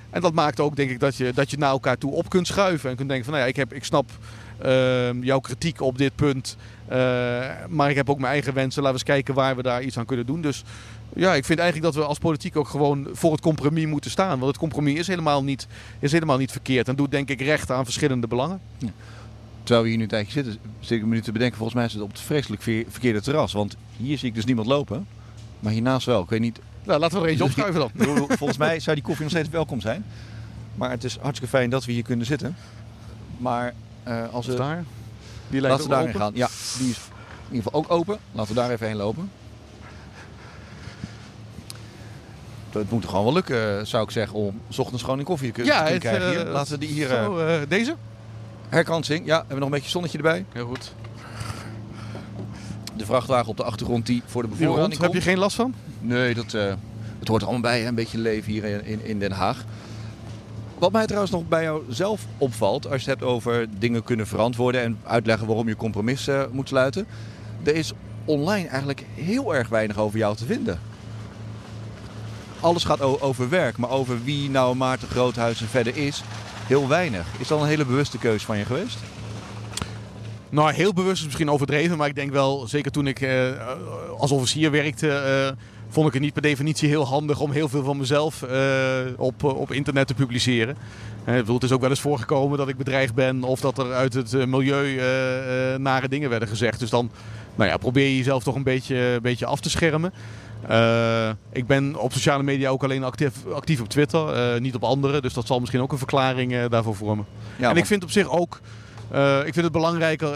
En 0.09 0.21
dat 0.21 0.33
maakt 0.33 0.59
ook, 0.59 0.75
denk 0.75 0.89
ik, 0.89 0.99
dat 0.99 1.15
je, 1.15 1.33
dat 1.33 1.51
je 1.51 1.57
naar 1.57 1.69
elkaar 1.69 1.97
toe 1.97 2.11
op 2.11 2.29
kunt 2.29 2.47
schuiven. 2.47 2.89
En 2.89 2.95
kunt 2.95 3.09
denken 3.09 3.25
van, 3.25 3.33
nou 3.33 3.45
ja, 3.45 3.51
ik, 3.51 3.59
heb, 3.59 3.73
ik 3.73 3.83
snap 3.83 4.09
ehm, 4.61 5.21
jouw 5.21 5.39
kritiek 5.39 5.81
op 5.81 5.97
dit 5.97 6.15
punt. 6.15 6.57
maar 7.69 7.89
ik 7.89 7.95
heb 7.95 8.09
ook 8.09 8.19
mijn 8.19 8.33
eigen 8.33 8.53
wensen. 8.53 8.83
Laten 8.83 8.99
we 8.99 9.05
eens 9.05 9.15
kijken 9.15 9.33
waar 9.33 9.55
we 9.55 9.61
daar 9.61 9.83
iets 9.83 9.97
aan 9.97 10.05
kunnen 10.05 10.25
doen. 10.25 10.41
Dus 10.41 10.63
ja, 11.15 11.33
ik 11.35 11.45
vind 11.45 11.59
eigenlijk 11.59 11.93
dat 11.93 12.03
we 12.03 12.09
als 12.09 12.17
politiek 12.17 12.55
ook 12.55 12.67
gewoon 12.67 13.07
voor 13.11 13.31
het 13.31 13.41
compromis 13.41 13.85
moeten 13.85 14.11
staan. 14.11 14.29
Want 14.39 14.45
het 14.45 14.57
compromis 14.57 14.99
is 14.99 15.07
helemaal 15.07 15.43
niet, 15.43 15.67
is 15.99 16.11
helemaal 16.11 16.37
niet 16.37 16.51
verkeerd. 16.51 16.87
En 16.87 16.95
doet 16.95 17.11
denk 17.11 17.29
ik 17.29 17.41
recht 17.41 17.71
aan 17.71 17.83
verschillende 17.83 18.27
belangen. 18.27 18.61
Terwijl 19.63 19.81
we 19.83 19.87
hier 19.89 19.97
nu 19.97 20.03
een 20.03 20.09
tijdje 20.09 20.31
zitten, 20.31 20.57
zit 20.79 20.97
ik 20.97 21.01
een 21.01 21.09
minuut 21.09 21.23
te 21.23 21.31
bedenken. 21.31 21.57
Volgens 21.57 21.77
mij 21.77 21.85
is 21.87 21.93
het 21.93 22.01
op 22.01 22.11
het 22.11 22.19
vreselijk 22.19 22.61
ver- 22.61 22.83
verkeerde 22.89 23.21
terras. 23.21 23.53
Want 23.53 23.75
hier 23.97 24.17
zie 24.17 24.29
ik 24.29 24.35
dus 24.35 24.45
niemand 24.45 24.67
lopen. 24.67 25.07
Maar 25.59 25.71
hiernaast 25.71 26.05
wel. 26.05 26.21
Ik 26.21 26.29
weet 26.29 26.39
niet. 26.39 26.59
Nou, 26.83 26.99
laten 26.99 27.17
we 27.17 27.23
er 27.23 27.29
eentje 27.29 27.43
opschuiven 27.49 27.79
dan. 27.79 27.91
Volgens 28.37 28.57
mij 28.57 28.79
zou 28.79 28.95
die 28.95 29.05
koffie 29.05 29.23
nog 29.23 29.31
steeds 29.33 29.49
welkom 29.49 29.81
zijn. 29.81 30.05
Maar 30.75 30.89
het 30.89 31.03
is 31.03 31.17
hartstikke 31.21 31.57
fijn 31.57 31.69
dat 31.69 31.85
we 31.85 31.91
hier 31.91 32.03
kunnen 32.03 32.25
zitten. 32.25 32.55
Maar 33.37 33.73
eh, 34.03 34.23
als 34.33 34.45
we. 34.45 34.55
daar? 34.55 34.83
Die 35.49 35.61
lijkt 35.61 35.77
Laten 35.77 35.89
we 35.89 35.95
daarin 35.95 36.15
gaan. 36.21 36.31
Ja, 36.35 36.47
die 36.77 36.89
is 36.89 36.97
in 37.49 37.55
ieder 37.55 37.63
geval 37.63 37.81
ook 37.81 37.91
open. 37.91 38.17
Laten 38.31 38.53
we 38.55 38.59
daar 38.61 38.71
even 38.71 38.87
heen 38.87 38.95
lopen. 38.95 39.29
Het 42.81 42.91
moet 42.91 43.05
gewoon 43.05 43.23
wel 43.23 43.33
lukken, 43.33 43.87
zou 43.87 44.03
ik 44.03 44.11
zeggen, 44.11 44.35
om 44.37 44.61
's 44.69 44.77
ochtends 44.79 45.03
gewoon 45.03 45.19
een 45.19 45.25
koffie 45.25 45.47
te 45.47 45.53
kunnen 45.53 45.73
Ja, 45.73 45.85
te 45.85 45.91
het, 45.91 45.99
krijgen. 46.01 46.29
Hier. 46.29 46.45
eh, 46.47 46.51
Laten 46.53 46.71
we 46.71 46.77
die 46.79 46.89
hier... 46.89 47.11
eh, 47.11 47.23
Zo, 47.23 47.37
eh, 47.37 47.59
deze? 47.67 47.95
herkansing. 48.69 49.25
Ja, 49.25 49.35
hebben 49.37 49.47
we 49.53 49.55
nog 49.59 49.65
een 49.69 49.75
beetje 49.75 49.89
zonnetje 49.89 50.17
erbij. 50.17 50.45
Heel 50.53 50.65
goed. 50.67 50.93
De 52.95 53.05
vrachtwagen 53.05 53.47
op 53.47 53.57
de 53.57 53.63
achtergrond 53.63 54.05
die 54.05 54.21
voor 54.25 54.41
de 54.41 54.47
bevoorrading 54.47 54.79
rond, 54.87 54.91
heb 54.93 55.01
je 55.01 55.09
komt. 55.11 55.23
geen 55.23 55.37
last 55.37 55.55
van? 55.55 55.73
Nee, 55.99 56.33
dat, 56.33 56.53
eh, 56.53 56.73
het 57.19 57.27
hoort 57.27 57.41
er 57.41 57.47
allemaal 57.47 57.71
bij. 57.71 57.81
Hè? 57.81 57.87
Een 57.87 57.95
beetje 57.95 58.17
leven 58.17 58.51
hier 58.51 58.63
in, 58.85 59.05
in, 59.05 59.19
Den 59.19 59.31
Haag. 59.31 59.63
Wat 60.77 60.91
mij 60.91 61.05
trouwens 61.05 61.31
nog 61.31 61.47
bij 61.47 61.63
jou 61.63 61.83
zelf 61.89 62.25
opvalt, 62.37 62.87
als 62.91 63.03
je 63.03 63.09
het 63.09 63.19
hebt 63.19 63.31
over 63.31 63.65
dingen 63.79 64.03
kunnen 64.03 64.27
verantwoorden 64.27 64.81
en 64.81 64.97
uitleggen 65.03 65.47
waarom 65.47 65.67
je 65.67 65.75
compromis 65.75 66.27
eh, 66.27 66.41
moet 66.51 66.67
sluiten. 66.67 67.05
Er 67.63 67.75
is 67.75 67.91
online 68.25 68.67
eigenlijk 68.67 69.05
heel 69.15 69.55
erg 69.55 69.69
weinig 69.69 69.97
over 69.97 70.17
jou 70.17 70.35
te 70.35 70.45
vinden. 70.45 70.79
Alles 72.65 72.83
gaat 72.83 73.01
over 73.21 73.49
werk, 73.49 73.77
maar 73.77 73.89
over 73.89 74.23
wie 74.23 74.49
nou 74.49 74.75
Maarten 74.75 75.07
Groothuizen 75.07 75.67
verder 75.67 75.97
is, 75.97 76.23
heel 76.67 76.87
weinig. 76.87 77.25
Is 77.37 77.47
dat 77.47 77.61
een 77.61 77.67
hele 77.67 77.85
bewuste 77.85 78.17
keuze 78.17 78.45
van 78.45 78.57
je 78.57 78.65
geweest? 78.65 78.97
Nou, 80.49 80.73
heel 80.73 80.93
bewust 80.93 81.17
is 81.17 81.25
misschien 81.25 81.49
overdreven, 81.49 81.97
maar 81.97 82.07
ik 82.07 82.15
denk 82.15 82.31
wel, 82.31 82.67
zeker 82.67 82.91
toen 82.91 83.07
ik 83.07 83.21
eh, 83.21 83.49
als 84.17 84.31
officier 84.31 84.71
werkte, 84.71 85.09
eh, 85.09 85.57
vond 85.89 86.07
ik 86.07 86.13
het 86.13 86.21
niet 86.21 86.33
per 86.33 86.41
definitie 86.41 86.89
heel 86.89 87.05
handig 87.05 87.39
om 87.39 87.51
heel 87.51 87.69
veel 87.69 87.83
van 87.83 87.97
mezelf 87.97 88.43
eh, 88.43 88.59
op, 89.17 89.43
op 89.43 89.71
internet 89.71 90.07
te 90.07 90.13
publiceren. 90.13 90.77
Ik 91.25 91.33
bedoel, 91.33 91.55
het 91.55 91.63
is 91.63 91.71
ook 91.71 91.81
wel 91.81 91.89
eens 91.89 91.99
voorgekomen 91.99 92.57
dat 92.57 92.67
ik 92.67 92.77
bedreigd 92.77 93.13
ben 93.13 93.43
of 93.43 93.59
dat 93.59 93.77
er 93.77 93.93
uit 93.93 94.13
het 94.13 94.47
milieu 94.47 94.95
nare 95.77 96.07
dingen 96.07 96.29
werden 96.29 96.47
gezegd. 96.47 96.79
Dus 96.79 96.89
dan 96.89 97.11
nou 97.55 97.69
ja, 97.69 97.77
probeer 97.77 98.07
je 98.07 98.17
jezelf 98.17 98.43
toch 98.43 98.55
een 98.55 98.63
beetje, 98.63 98.95
een 98.95 99.21
beetje 99.21 99.45
af 99.45 99.59
te 99.59 99.69
schermen. 99.69 100.13
Eh, 100.67 101.29
ik 101.51 101.67
ben 101.67 101.95
op 101.95 102.13
sociale 102.13 102.43
media 102.43 102.69
ook 102.69 102.83
alleen 102.83 103.03
actief, 103.03 103.45
actief 103.53 103.81
op 103.81 103.89
Twitter, 103.89 104.29
eh, 104.29 104.61
niet 104.61 104.75
op 104.75 104.83
andere. 104.83 105.21
Dus 105.21 105.33
dat 105.33 105.47
zal 105.47 105.59
misschien 105.59 105.81
ook 105.81 105.91
een 105.91 105.97
verklaring 105.97 106.53
eh, 106.53 106.63
daarvoor 106.69 106.95
vormen. 106.95 107.25
Ja, 107.57 107.69
en 107.69 107.77
ik 107.77 107.85
vind 107.85 108.03
op 108.03 108.11
zich 108.11 108.29
ook, 108.29 108.59
ik 109.45 109.53
vind 109.53 109.55
het 109.55 109.71
belangrijker 109.71 110.29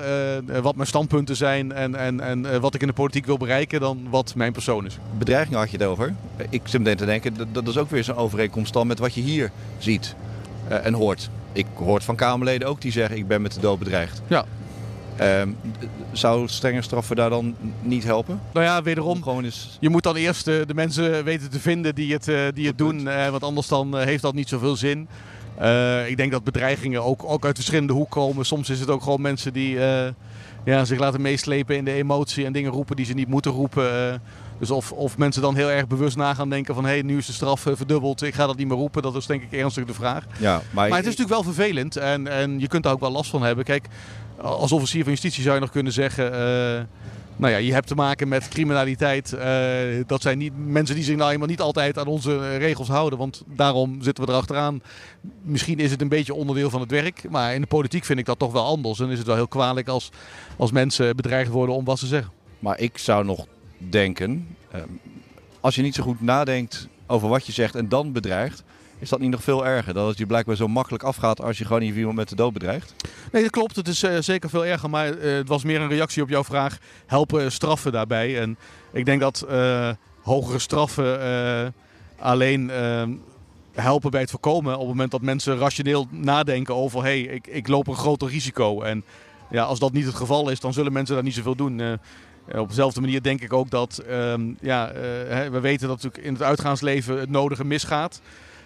wat 0.61 0.75
mijn 0.75 0.87
standpunten 0.87 1.35
zijn 1.35 1.71
en, 1.71 1.95
en, 1.95 2.19
en 2.19 2.61
wat 2.61 2.73
ik 2.73 2.81
in 2.81 2.87
de 2.87 2.93
politiek 2.93 3.25
wil 3.25 3.37
bereiken 3.37 3.79
dan 3.79 4.07
wat 4.09 4.35
mijn 4.35 4.51
persoon 4.51 4.85
is. 4.85 4.97
bedreigingen 5.17 5.59
had 5.59 5.71
je 5.71 5.77
het 5.77 5.85
over. 5.85 6.15
Ik 6.49 6.61
zit 6.63 6.79
meteen 6.79 6.97
te 6.97 7.05
denken, 7.05 7.33
dat, 7.37 7.47
dat 7.51 7.67
is 7.67 7.77
ook 7.77 7.89
weer 7.89 8.03
zo'n 8.03 8.15
overeenkomst 8.15 8.73
dan 8.73 8.87
met 8.87 8.99
wat 8.99 9.13
je 9.13 9.21
hier 9.21 9.51
ziet 9.77 10.15
en 10.67 10.93
hoort. 10.93 11.29
Ik 11.51 11.65
hoor 11.73 12.01
van 12.01 12.15
Kamerleden 12.15 12.67
ook 12.67 12.81
die 12.81 12.91
zeggen, 12.91 13.17
ik 13.17 13.27
ben 13.27 13.41
met 13.41 13.53
de 13.53 13.59
dood 13.59 13.79
bedreigd. 13.79 14.21
Ja. 14.27 14.45
Ehm, 15.19 15.49
zou 16.11 16.47
strenge 16.47 16.81
straffen 16.81 17.15
daar 17.15 17.29
dan 17.29 17.55
niet 17.81 18.03
helpen? 18.03 18.41
Nou 18.53 18.65
ja, 18.65 18.77
Om 18.77 18.83
wederom, 18.83 19.23
gewoon 19.23 19.43
eens... 19.43 19.77
je 19.79 19.89
moet 19.89 20.03
dan 20.03 20.15
eerst 20.15 20.47
eh, 20.47 20.55
de 20.67 20.73
mensen 20.73 21.23
weten 21.23 21.49
te 21.49 21.59
vinden 21.59 21.95
die 21.95 22.13
het, 22.13 22.27
eh, 22.27 22.41
die 22.53 22.67
het 22.67 22.77
doen, 22.77 23.07
eh, 23.07 23.29
want 23.29 23.43
anders 23.43 23.67
dan 23.67 23.97
heeft 23.97 24.21
dat 24.21 24.33
niet 24.33 24.49
zoveel 24.49 24.75
zin. 24.75 25.07
Ik 26.07 26.17
denk 26.17 26.31
dat 26.31 26.43
bedreigingen 26.43 27.03
ook, 27.03 27.23
ook 27.23 27.45
uit 27.45 27.55
verschillende 27.55 27.93
hoeken 27.93 28.21
komen. 28.21 28.45
Soms 28.45 28.69
is 28.69 28.79
het 28.79 28.89
ook 28.89 29.03
gewoon 29.03 29.21
mensen 29.21 29.53
die 29.53 29.77
ja, 30.65 30.85
zich 30.85 30.99
laten 30.99 31.21
meeslepen 31.21 31.75
in 31.75 31.85
de 31.85 31.91
emotie 31.91 32.45
en 32.45 32.53
dingen 32.53 32.71
roepen 32.71 32.95
die 32.95 33.05
ze 33.05 33.13
niet 33.13 33.27
moeten 33.27 33.51
roepen. 33.51 34.21
dus 34.59 34.71
of, 34.71 34.91
of 34.91 35.17
mensen 35.17 35.41
dan 35.41 35.55
heel 35.55 35.69
erg 35.69 35.87
bewust 35.87 36.17
na 36.17 36.33
gaan 36.33 36.49
denken 36.49 36.75
van 36.75 36.83
hé, 36.83 36.89
hey, 36.89 37.01
nu 37.01 37.17
is 37.17 37.25
de 37.25 37.33
straf 37.33 37.61
verdubbeld, 37.61 38.21
ik 38.21 38.33
ga 38.33 38.45
dat 38.45 38.57
niet 38.57 38.67
meer 38.67 38.77
roepen. 38.77 39.01
Dat 39.01 39.15
is 39.15 39.25
denk 39.25 39.43
ik 39.43 39.51
ernstig 39.51 39.85
de 39.85 39.93
vraag. 39.93 40.25
Ja, 40.37 40.61
maar, 40.71 40.89
Maar 40.89 40.97
het 40.97 41.07
is 41.07 41.15
natuurlijk 41.17 41.43
wel 41.43 41.53
vervelend 41.53 41.95
en, 41.95 42.27
en 42.27 42.59
je 42.59 42.67
kunt 42.67 42.83
daar 42.83 42.93
ook 42.93 42.99
wel 42.99 43.11
last 43.11 43.29
van 43.29 43.43
hebben. 43.43 43.65
Kijk, 43.65 43.87
als 44.41 44.71
officier 44.71 45.03
van 45.03 45.11
justitie 45.11 45.43
zou 45.43 45.55
je 45.55 45.61
nog 45.61 45.71
kunnen 45.71 45.93
zeggen... 45.93 46.33
eh, 46.33 46.83
nou 47.35 47.51
ja, 47.51 47.57
je 47.57 47.73
hebt 47.73 47.87
te 47.87 47.95
maken 47.95 48.27
met 48.27 48.47
criminaliteit. 48.47 49.33
eh, 49.33 50.03
dat 50.07 50.21
zijn 50.21 50.37
niet 50.37 50.53
mensen 50.57 50.95
die 50.95 51.03
zich 51.03 51.15
nou 51.15 51.31
eenmaal 51.31 51.47
niet 51.47 51.61
altijd 51.61 51.97
aan 51.97 52.07
onze 52.07 52.35
eh, 52.35 52.57
regels 52.57 52.87
houden. 52.87 53.19
Want 53.19 53.43
daarom 53.47 54.01
zitten 54.01 54.25
we 54.25 54.31
erachteraan. 54.31 54.81
Misschien 55.41 55.79
is 55.79 55.91
het 55.91 56.01
een 56.01 56.09
beetje 56.09 56.33
onderdeel 56.33 56.69
van 56.69 56.81
het 56.81 56.91
werk. 56.91 57.29
Maar 57.29 57.53
in 57.53 57.61
de 57.61 57.67
politiek 57.67 58.05
vind 58.05 58.19
ik 58.19 58.25
dat 58.25 58.39
toch 58.39 58.51
wel 58.51 58.65
anders. 58.65 58.99
En 58.99 59.09
is 59.09 59.17
het 59.17 59.27
wel 59.27 59.35
heel 59.35 59.47
kwalijk 59.47 59.87
als, 59.87 60.11
als 60.57 60.71
mensen 60.71 61.15
bedreigd 61.15 61.51
worden 61.51 61.75
om 61.75 61.85
wat 61.85 61.99
ze 61.99 62.07
zeggen. 62.07 62.31
maar 62.59 62.79
ik 62.79 62.97
zou 62.97 63.25
nog 63.25 63.45
denken, 63.77 64.55
als 65.59 65.75
je 65.75 65.81
niet 65.81 65.95
zo 65.95 66.03
goed 66.03 66.21
nadenkt 66.21 66.87
over 67.07 67.29
wat 67.29 67.45
je 67.45 67.51
zegt 67.51 67.75
en 67.75 67.89
dan 67.89 68.11
bedreigt, 68.11 68.63
is 68.99 69.09
dat 69.09 69.19
niet 69.19 69.31
nog 69.31 69.43
veel 69.43 69.65
erger? 69.65 69.93
Dat 69.93 70.07
het 70.07 70.17
je 70.17 70.25
blijkbaar 70.25 70.55
zo 70.55 70.67
makkelijk 70.67 71.03
afgaat 71.03 71.41
als 71.41 71.57
je 71.57 71.65
gewoon 71.65 71.81
iemand 71.81 72.15
met 72.15 72.29
de 72.29 72.35
dood 72.35 72.53
bedreigt? 72.53 72.93
Nee, 73.31 73.41
dat 73.41 73.51
klopt. 73.51 73.75
Het 73.75 73.87
is 73.87 74.03
eh, 74.03 74.17
zeker 74.19 74.49
veel 74.49 74.65
erger. 74.65 74.89
Maar 74.89 75.17
eh, 75.17 75.33
het 75.33 75.47
was 75.47 75.63
meer 75.63 75.81
een 75.81 75.89
reactie 75.89 76.23
op 76.23 76.29
jouw 76.29 76.43
vraag. 76.43 76.77
Helpen 77.05 77.51
straffen 77.51 77.91
daarbij? 77.91 78.39
En 78.39 78.57
ik 78.91 79.05
denk 79.05 79.21
dat 79.21 79.41
eh, 79.41 79.89
hogere 80.21 80.59
straffen 80.59 81.73
alleen 82.19 82.71
helpen 83.71 84.11
bij 84.11 84.21
het 84.21 84.29
voorkomen. 84.29 84.73
Op 84.73 84.79
het 84.79 84.87
moment 84.87 85.11
dat 85.11 85.21
mensen 85.21 85.57
rationeel 85.57 86.07
nadenken 86.09 86.75
over... 86.75 87.03
hé, 87.03 87.23
hey, 87.23 87.33
ik, 87.35 87.47
ik 87.47 87.67
loop 87.67 87.87
een 87.87 87.95
groter 87.95 88.29
risico. 88.29 88.81
En 88.81 89.03
ja, 89.49 89.63
als 89.63 89.79
dat 89.79 89.93
niet 89.93 90.05
het 90.05 90.15
geval 90.15 90.49
is, 90.49 90.59
dan 90.59 90.73
zullen 90.73 90.93
mensen 90.93 91.15
daar 91.15 91.23
niet 91.23 91.33
zoveel 91.33 91.55
doen. 91.55 91.99
Op 92.55 92.67
dezelfde 92.67 93.01
manier 93.01 93.21
denk 93.21 93.41
ik 93.41 93.53
ook 93.53 93.69
dat... 93.69 93.97
ehm, 93.97 94.41
ja, 94.61 94.91
we 95.51 95.59
weten 95.61 95.87
dat 95.87 95.95
natuurlijk 95.95 96.25
in 96.25 96.33
het 96.33 96.43
uitgaansleven 96.43 97.19
het 97.19 97.29
nodige 97.29 97.65
misgaat. 97.65 98.21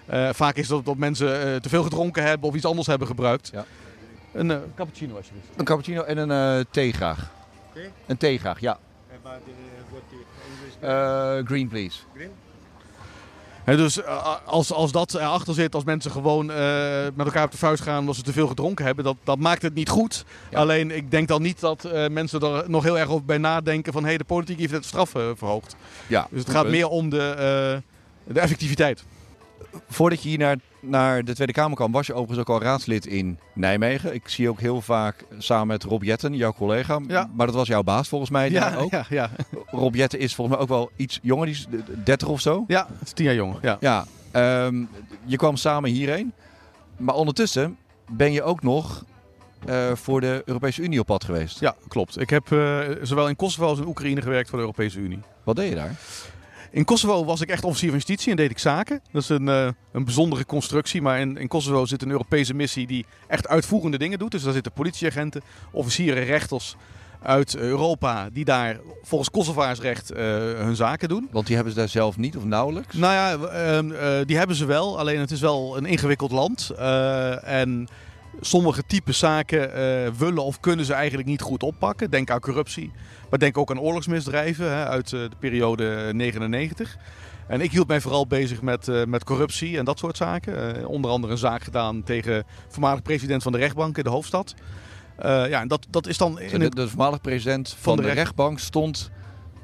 Eh, 0.05 0.29
vaak 0.33 0.55
is 0.55 0.67
dat 0.67 0.85
dat 0.85 0.97
mensen 0.97 1.41
eh, 1.53 1.55
te 1.55 1.69
veel 1.69 1.83
gedronken 1.83 2.23
hebben 2.23 2.49
of 2.49 2.55
iets 2.55 2.65
anders 2.65 2.87
hebben 2.87 3.07
gebruikt. 3.07 3.49
Ja. 3.53 3.65
Een 4.33 4.51
eh, 4.51 4.57
cappuccino 4.75 5.15
alsjeblieft. 5.15 5.47
Een 5.55 5.65
cappuccino 5.65 6.01
en 6.01 6.17
een 6.17 6.59
eh, 6.59 6.65
thee 6.71 6.93
graag. 6.93 7.31
Thee? 7.73 7.89
Een 8.05 8.17
thee 8.17 8.39
graag, 8.39 8.59
ja. 8.59 8.77
About 9.23 9.41
what 10.81 11.45
green 11.45 11.67
please. 11.67 11.99
green? 12.15 12.31
Dus 13.65 14.05
als, 14.45 14.71
als 14.73 14.91
dat 14.91 15.13
erachter 15.13 15.53
zit, 15.53 15.75
als 15.75 15.83
mensen 15.83 16.11
gewoon 16.11 16.51
eh, 16.51 16.57
met 17.13 17.25
elkaar 17.25 17.45
op 17.45 17.51
de 17.51 17.57
vuist 17.57 17.83
gaan 17.83 17.99
omdat 17.99 18.15
ze 18.15 18.21
te 18.21 18.33
veel 18.33 18.47
gedronken 18.47 18.85
hebben, 18.85 19.03
dat, 19.03 19.15
dat 19.23 19.37
maakt 19.39 19.61
het 19.61 19.73
niet 19.73 19.89
goed. 19.89 20.25
Ja. 20.49 20.57
Alleen 20.59 20.91
ik 20.91 21.11
denk 21.11 21.27
dan 21.27 21.41
niet 21.41 21.59
dat 21.59 21.85
eh, 21.85 22.07
mensen 22.09 22.39
er 22.41 22.69
nog 22.69 22.83
heel 22.83 22.99
erg 22.99 23.09
over 23.09 23.25
bij 23.25 23.37
nadenken 23.37 23.93
van 23.93 24.01
hé, 24.01 24.07
hey, 24.09 24.17
de 24.17 24.23
politiek 24.23 24.59
heeft 24.59 24.71
het 24.71 24.85
straf 24.85 25.09
verhoogd. 25.09 25.75
Ja, 26.07 26.27
Dus 26.29 26.39
het 26.39 26.49
gaat 26.49 26.61
punt. 26.61 26.73
meer 26.75 26.87
om 26.87 27.09
de, 27.09 27.29
eh, 27.29 28.33
de 28.33 28.39
effectiviteit. 28.39 29.03
Voordat 29.89 30.23
je 30.23 30.29
hier 30.29 30.37
naar, 30.37 30.57
naar 30.79 31.23
de 31.23 31.33
Tweede 31.33 31.53
Kamer 31.53 31.75
kwam, 31.75 31.91
was 31.91 32.07
je 32.07 32.13
overigens 32.13 32.39
ook 32.39 32.55
al 32.55 32.61
raadslid 32.61 33.05
in 33.05 33.39
Nijmegen. 33.53 34.13
Ik 34.13 34.27
zie 34.29 34.43
je 34.43 34.49
ook 34.49 34.59
heel 34.59 34.81
vaak 34.81 35.25
samen 35.37 35.67
met 35.67 35.83
Rob 35.83 36.03
Jetten, 36.03 36.35
jouw 36.35 36.53
collega. 36.53 36.99
Ja. 37.07 37.29
Maar 37.33 37.45
dat 37.45 37.55
was 37.55 37.67
jouw 37.67 37.83
baas 37.83 38.07
volgens 38.07 38.31
mij 38.31 38.49
daar 38.49 38.77
ook. 38.77 38.91
ja, 38.91 39.05
ja. 39.09 39.29
Rob 39.65 39.95
Jetten 39.95 40.19
is 40.19 40.35
volgens 40.35 40.55
mij 40.57 40.65
ook 40.65 40.71
wel 40.71 40.91
iets 40.95 41.19
jonger, 41.21 41.45
die 41.45 41.55
is 41.55 41.67
30 42.03 42.27
of 42.27 42.41
zo. 42.41 42.63
ja, 42.67 42.87
het 42.99 43.07
is 43.07 43.13
tien 43.13 43.25
jaar 43.25 43.35
jonger. 43.35 43.59
Ja. 43.61 43.77
Ja, 43.79 44.05
ehm, 44.31 44.83
je 45.25 45.37
kwam 45.37 45.55
samen 45.55 45.89
hierheen. 45.89 46.33
Maar 46.97 47.15
ondertussen 47.15 47.77
ben 48.11 48.31
je 48.31 48.43
ook 48.43 48.63
nog 48.63 49.03
eh, 49.65 49.91
voor 49.93 50.21
de 50.21 50.41
Europese 50.45 50.81
Unie 50.81 50.99
op 50.99 51.05
pad 51.05 51.23
geweest. 51.23 51.59
ja, 51.59 51.75
klopt. 51.87 52.19
Ik 52.21 52.29
heb 52.29 52.51
eh, 52.51 52.79
zowel 53.01 53.27
in 53.29 53.35
Kosovo 53.35 53.67
als 53.67 53.79
in 53.79 53.87
Oekraïne 53.87 54.21
gewerkt 54.21 54.49
voor 54.49 54.57
de 54.57 54.63
Europese 54.63 54.99
Unie. 54.99 55.19
Wat 55.43 55.55
deed 55.55 55.69
je 55.69 55.75
daar? 55.75 55.95
In 56.73 56.85
Kosovo 56.85 57.25
was 57.25 57.41
ik 57.41 57.49
echt 57.49 57.63
officier 57.63 57.89
van 57.89 57.97
justitie 57.97 58.31
en 58.31 58.37
deed 58.37 58.49
ik 58.49 58.59
zaken. 58.59 59.01
Dat 59.11 59.21
is 59.21 59.29
een, 59.29 59.49
eh, 59.49 59.67
een 59.91 60.03
bijzondere 60.03 60.45
constructie. 60.45 61.01
Maar 61.01 61.19
in, 61.19 61.37
in 61.37 61.47
Kosovo 61.47 61.85
zit 61.85 62.01
een 62.01 62.11
Europese 62.11 62.53
missie 62.53 62.87
die 62.87 63.05
echt 63.27 63.47
uitvoerende 63.47 63.97
dingen 63.97 64.19
doet. 64.19 64.31
Dus 64.31 64.43
daar 64.43 64.53
zitten 64.53 64.71
politieagenten, 64.71 65.41
officieren, 65.71 66.23
rechters. 66.23 66.75
uit 67.21 67.55
Europa 67.55 68.29
die 68.29 68.45
daar 68.45 68.79
volgens 69.03 69.29
Kosovaarsrecht 69.29 70.11
uh, 70.11 70.17
hun 70.53 70.75
zaken 70.75 71.09
doen. 71.09 71.27
Want 71.31 71.45
die 71.45 71.55
hebben 71.55 71.73
ze 71.73 71.79
daar 71.79 71.89
zelf 71.89 72.17
niet 72.17 72.37
of 72.37 72.43
nauwelijks? 72.43 72.95
Nou 72.95 73.13
ja, 73.13 73.37
uh, 73.79 74.25
die 74.25 74.37
hebben 74.37 74.55
ze 74.55 74.65
wel. 74.65 74.99
Alleen 74.99 75.19
het 75.19 75.31
is 75.31 75.39
wel 75.39 75.77
een 75.77 75.85
ingewikkeld 75.85 76.31
land. 76.31 76.69
en 77.43 77.87
sommige 78.41 78.83
type 78.87 79.11
zaken 79.11 79.71
willen 80.17 80.43
of 80.43 80.59
kunnen 80.59 80.85
ze 80.85 80.93
eigenlijk 80.93 81.27
niet 81.27 81.41
goed 81.41 81.63
oppakken. 81.63 82.09
Denk 82.09 82.29
aan 82.29 82.39
corruptie. 82.39 82.91
Maar 83.29 83.39
denk 83.39 83.57
ook 83.57 83.71
aan 83.71 83.79
oorlogsmisdrijven 83.79 84.71
hè, 84.71 84.85
uit 84.85 85.09
de 85.09 85.29
periode 85.39 86.09
99. 86.13 86.97
En 87.47 87.61
ik 87.61 87.71
hield 87.71 87.87
mij 87.87 88.01
vooral 88.01 88.27
bezig 88.27 88.61
met, 88.61 88.87
uh, 88.87 89.03
met 89.03 89.23
corruptie 89.23 89.77
en 89.77 89.85
dat 89.85 89.99
soort 89.99 90.17
zaken. 90.17 90.87
Onder 90.87 91.11
andere 91.11 91.33
een 91.33 91.39
zaak 91.39 91.63
gedaan 91.63 92.03
tegen 92.03 92.43
voormalig 92.67 93.01
president 93.01 93.43
van 93.43 93.51
de 93.51 93.57
rechtbank 93.57 93.97
in 93.97 94.03
de 94.03 94.09
hoofdstad. 94.09 94.53
Ja, 95.21 95.61
en 95.61 95.67
dat, 95.67 95.87
dat 95.89 96.07
is 96.07 96.17
dan... 96.17 96.39
In 96.39 96.59
de, 96.59 96.69
de 96.69 96.87
voormalig 96.87 97.21
president 97.21 97.69
van, 97.69 97.77
van 97.81 97.95
de, 97.95 98.01
de 98.01 98.07
recht... 98.07 98.19
rechtbank 98.19 98.59
stond 98.59 99.11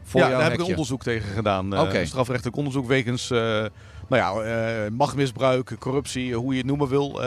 voor 0.04 0.22
ja, 0.22 0.30
daar 0.30 0.44
heb 0.44 0.54
ik 0.54 0.60
een 0.60 0.66
onderzoek 0.66 1.04
tegen 1.04 1.30
gedaan. 1.30 1.80
Okay. 1.80 2.06
strafrechtelijk 2.06 2.58
onderzoek 2.58 2.88
wegens 2.88 3.30
nou 3.30 3.72
ja, 4.10 4.90
machtmisbruik, 4.90 5.76
corruptie, 5.80 6.36
hoe 6.36 6.52
je 6.52 6.58
het 6.58 6.68
noemen 6.68 6.88
wil. 6.88 7.22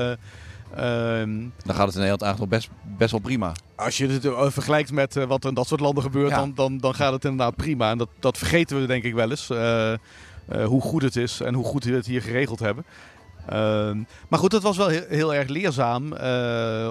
Ehm, 0.77 1.39
dan 1.65 1.75
gaat 1.75 1.87
het 1.87 1.95
in 1.95 2.01
Nederland 2.01 2.23
eigenlijk 2.23 2.39
nog 2.39 2.49
best, 2.49 2.71
best 2.99 3.11
wel 3.11 3.21
prima. 3.21 3.53
Als 3.75 3.97
je 3.97 4.09
het 4.09 4.25
uh, 4.25 4.47
vergelijkt 4.49 4.93
met 4.93 5.17
uh, 5.17 5.25
wat 5.25 5.45
in 5.45 5.55
dat 5.55 5.67
soort 5.67 5.81
landen 5.81 6.03
gebeurt, 6.03 6.31
dan, 6.31 6.55
dan, 6.55 6.79
dan 6.79 6.95
gaat 6.95 7.13
het 7.13 7.25
inderdaad 7.25 7.57
prima. 7.57 7.91
En 7.91 7.99
dat, 7.99 8.09
dat 8.21 8.39
vergeten 8.39 8.81
we 8.81 8.87
denk 8.87 9.05
ik 9.05 9.15
wel 9.15 9.31
eens. 9.31 9.51
Uh, 9.51 9.93
hoe 10.65 10.81
goed 10.81 11.03
het 11.03 11.17
is 11.17 11.41
en 11.41 11.55
hoe 11.55 11.65
goed 11.65 11.85
we 11.85 11.95
het 11.95 12.07
hier 12.07 12.23
geregeld 12.23 12.59
hebben. 12.59 12.85
Ehm, 13.49 14.03
maar 14.29 14.39
goed, 14.39 14.51
dat 14.51 14.63
was 14.63 14.77
wel 14.77 14.89
heel, 14.89 15.05
heel 15.09 15.35
erg 15.35 15.49
leerzaam 15.49 16.13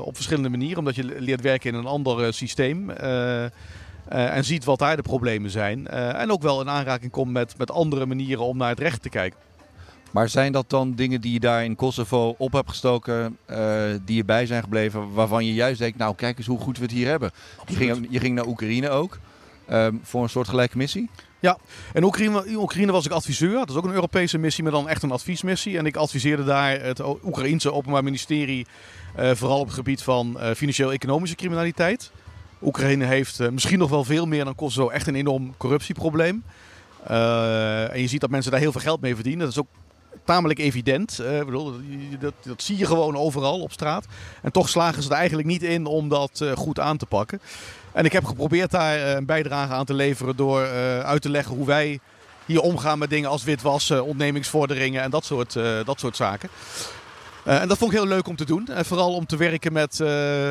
op 0.01 0.15
verschillende 0.15 0.49
manieren. 0.49 0.77
Omdat 0.77 0.95
je 0.95 1.03
leert 1.03 1.41
werken 1.41 1.69
in 1.69 1.79
een 1.79 1.85
ander 1.85 2.33
systeem. 2.33 2.89
en 4.09 4.45
ziet 4.45 4.63
wat 4.63 4.79
daar 4.79 4.95
de 4.95 5.01
problemen 5.01 5.49
zijn. 5.49 5.87
en 5.87 6.31
ook 6.31 6.41
wel 6.41 6.61
in 6.61 6.69
aanraking 6.69 7.11
komt 7.11 7.31
met, 7.31 7.57
met 7.57 7.71
andere 7.71 8.05
manieren 8.05 8.45
om 8.45 8.57
naar 8.57 8.69
het 8.69 8.79
recht 8.79 9.01
te 9.01 9.09
kijken. 9.09 9.39
Maar 10.11 10.29
zijn 10.29 10.51
dat 10.51 10.69
dan 10.69 10.93
dingen 10.93 11.21
die 11.21 11.33
je 11.33 11.39
daar 11.39 11.63
in 11.63 11.75
Kosovo 11.75 12.35
op 12.37 12.51
hebt 12.51 12.69
gestoken, 12.69 13.37
uh, 13.49 13.57
die 14.05 14.15
je 14.15 14.25
bij 14.25 14.45
zijn 14.45 14.63
gebleven, 14.63 15.13
waarvan 15.13 15.45
je 15.45 15.53
juist 15.53 15.79
denkt, 15.79 15.97
nou 15.97 16.15
kijk 16.15 16.37
eens 16.37 16.47
hoe 16.47 16.59
goed 16.59 16.77
we 16.77 16.83
het 16.83 16.91
hier 16.91 17.07
hebben. 17.07 17.31
Je 17.67 17.75
ging, 17.75 18.07
je 18.09 18.19
ging, 18.19 18.35
naar 18.35 18.47
Oekraïne 18.47 18.89
ook, 18.89 19.19
um, 19.71 19.99
voor 20.03 20.23
een 20.23 20.29
soort 20.29 20.47
gelijke 20.47 20.77
missie. 20.77 21.09
Ja, 21.39 21.57
in 21.93 22.03
Oekraïne, 22.03 22.43
Oekraïne, 22.55 22.91
was 22.91 23.05
ik 23.05 23.11
adviseur. 23.11 23.53
Dat 23.53 23.69
is 23.69 23.75
ook 23.75 23.85
een 23.85 23.93
Europese 23.93 24.37
missie, 24.37 24.63
maar 24.63 24.71
dan 24.71 24.89
echt 24.89 25.03
een 25.03 25.11
adviesmissie. 25.11 25.77
En 25.77 25.85
ik 25.85 25.95
adviseerde 25.95 26.43
daar 26.43 26.81
het 26.81 26.99
Oekraïense 27.23 27.73
Openbaar 27.73 28.03
Ministerie, 28.03 28.65
uh, 29.19 29.31
vooral 29.31 29.59
op 29.59 29.65
het 29.65 29.75
gebied 29.75 30.01
van 30.01 30.37
uh, 30.37 30.51
financieel-economische 30.51 31.35
criminaliteit. 31.35 32.11
Oekraïne 32.61 33.05
heeft 33.05 33.51
misschien 33.51 33.79
nog 33.79 33.89
wel 33.89 34.03
veel 34.03 34.25
meer 34.25 34.43
dan 34.43 34.55
Kosovo 34.55 34.89
echt 34.89 35.07
een 35.07 35.15
enorm 35.15 35.57
corruptieprobleem. 35.57 36.43
en 37.03 38.01
je 38.01 38.07
ziet 38.07 38.21
dat 38.21 38.29
mensen 38.29 38.51
daar 38.51 38.59
heel 38.59 38.71
veel 38.71 38.81
geld 38.81 39.01
mee 39.01 39.15
verdienen. 39.15 39.45
Dat 39.45 39.51
is 39.51 39.59
ook 39.59 39.80
tamelijk 40.25 40.59
evident. 40.59 41.19
Uh, 41.21 41.39
bedoel, 41.39 41.73
dat, 42.19 42.33
dat, 42.41 42.61
zie 42.61 42.77
je 42.77 42.85
gewoon 42.85 43.15
overal 43.15 43.61
op 43.61 43.71
straat. 43.71 44.05
En 44.41 44.51
toch 44.51 44.69
slagen 44.69 45.03
ze 45.03 45.09
er 45.09 45.15
eigenlijk 45.15 45.47
niet 45.47 45.63
in 45.63 45.85
om 45.85 46.09
dat 46.09 46.39
uh, 46.43 46.51
goed 46.51 46.79
aan 46.79 46.97
te 46.97 47.05
pakken. 47.05 47.41
En 47.91 48.05
ik 48.05 48.11
heb 48.11 48.25
geprobeerd 48.25 48.71
daar 48.71 48.97
uh, 48.97 49.11
een 49.11 49.25
bijdrage 49.25 49.73
aan 49.73 49.85
te 49.85 49.93
leveren 49.93 50.35
door 50.35 50.67
uit 51.03 51.21
te 51.21 51.29
leggen 51.29 51.55
hoe 51.55 51.65
wij 51.65 51.99
hier 52.45 52.61
omgaan 52.61 52.99
met 52.99 53.09
dingen 53.09 53.29
als 53.29 53.43
witwassen, 53.43 54.05
ontnemingsvorderingen 54.05 55.01
en 55.01 55.09
dat 55.09 55.25
soort, 55.25 55.53
dat 55.85 55.99
soort 55.99 56.15
zaken. 56.15 56.49
en 57.43 57.67
dat 57.67 57.77
vond 57.77 57.91
ik 57.91 57.97
heel 57.97 58.07
leuk 58.07 58.27
om 58.27 58.35
te 58.35 58.45
doen. 58.45 58.67
En 58.67 58.85
vooral 58.85 59.13
om 59.13 59.25
te 59.25 59.37
werken 59.37 59.73
met, 59.73 59.99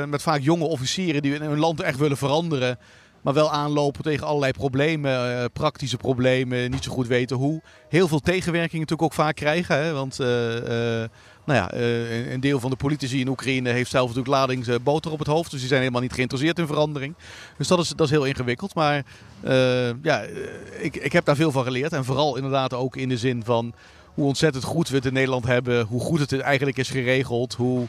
met 0.06 0.22
vaak 0.22 0.40
jonge 0.40 0.64
officieren 0.64 1.22
die 1.22 1.36
hun 1.36 1.58
land 1.58 1.80
echt 1.80 1.98
willen 1.98 2.16
veranderen. 2.16 2.78
Maar 3.20 3.34
wel 3.34 3.50
aanlopen 3.50 4.02
tegen 4.02 4.26
allerlei 4.26 4.52
problemen, 4.52 5.30
uh, 5.30 5.44
praktische 5.52 5.96
problemen, 5.96 6.70
niet 6.70 6.84
zo 6.84 6.92
goed 6.92 7.06
weten 7.06 7.36
hoe. 7.36 7.62
Heel 7.88 8.08
veel 8.08 8.20
tegenwerking 8.20 8.80
natuurlijk 8.80 9.02
ook 9.02 9.24
vaak 9.24 9.36
krijgen. 9.36 9.76
Hè? 9.76 9.92
Want 9.92 10.20
uh, 10.20 10.54
uh, 10.54 11.08
nou 11.44 11.58
ja, 11.58 11.74
een 12.32 12.40
deel 12.40 12.60
van 12.60 12.70
de 12.70 12.76
politici 12.76 13.20
in 13.20 13.28
Oekraïne 13.28 13.70
heeft 13.70 13.90
zelf 13.90 14.08
natuurlijk 14.08 14.34
ladings 14.34 14.68
boter 14.82 15.12
op 15.12 15.18
het 15.18 15.28
hoofd. 15.28 15.50
Dus 15.50 15.58
die 15.58 15.68
zijn 15.68 15.80
helemaal 15.80 16.02
niet 16.02 16.12
geïnteresseerd 16.12 16.58
in 16.58 16.66
verandering. 16.66 17.14
Dus 17.56 17.68
dat 17.68 17.78
is, 17.78 17.88
dat 17.88 18.06
is 18.06 18.12
heel 18.12 18.24
ingewikkeld. 18.24 18.74
Maar 18.74 19.04
ja, 20.02 20.22
ik, 20.78 20.96
ik 20.96 21.12
heb 21.12 21.24
daar 21.24 21.36
veel 21.36 21.50
van 21.50 21.64
geleerd. 21.64 21.92
En 21.92 22.04
vooral 22.04 22.36
inderdaad 22.36 22.74
ook 22.74 22.96
in 22.96 23.08
de 23.08 23.18
zin 23.18 23.44
van 23.44 23.74
hoe 24.14 24.26
ontzettend 24.26 24.64
goed 24.64 24.88
we 24.88 24.96
het 24.96 25.06
in 25.06 25.12
Nederland 25.12 25.46
hebben. 25.46 25.86
Hoe 25.86 26.00
goed 26.00 26.20
het 26.20 26.40
eigenlijk 26.40 26.78
is 26.78 26.90
geregeld. 26.90 27.54
Hoe 27.54 27.86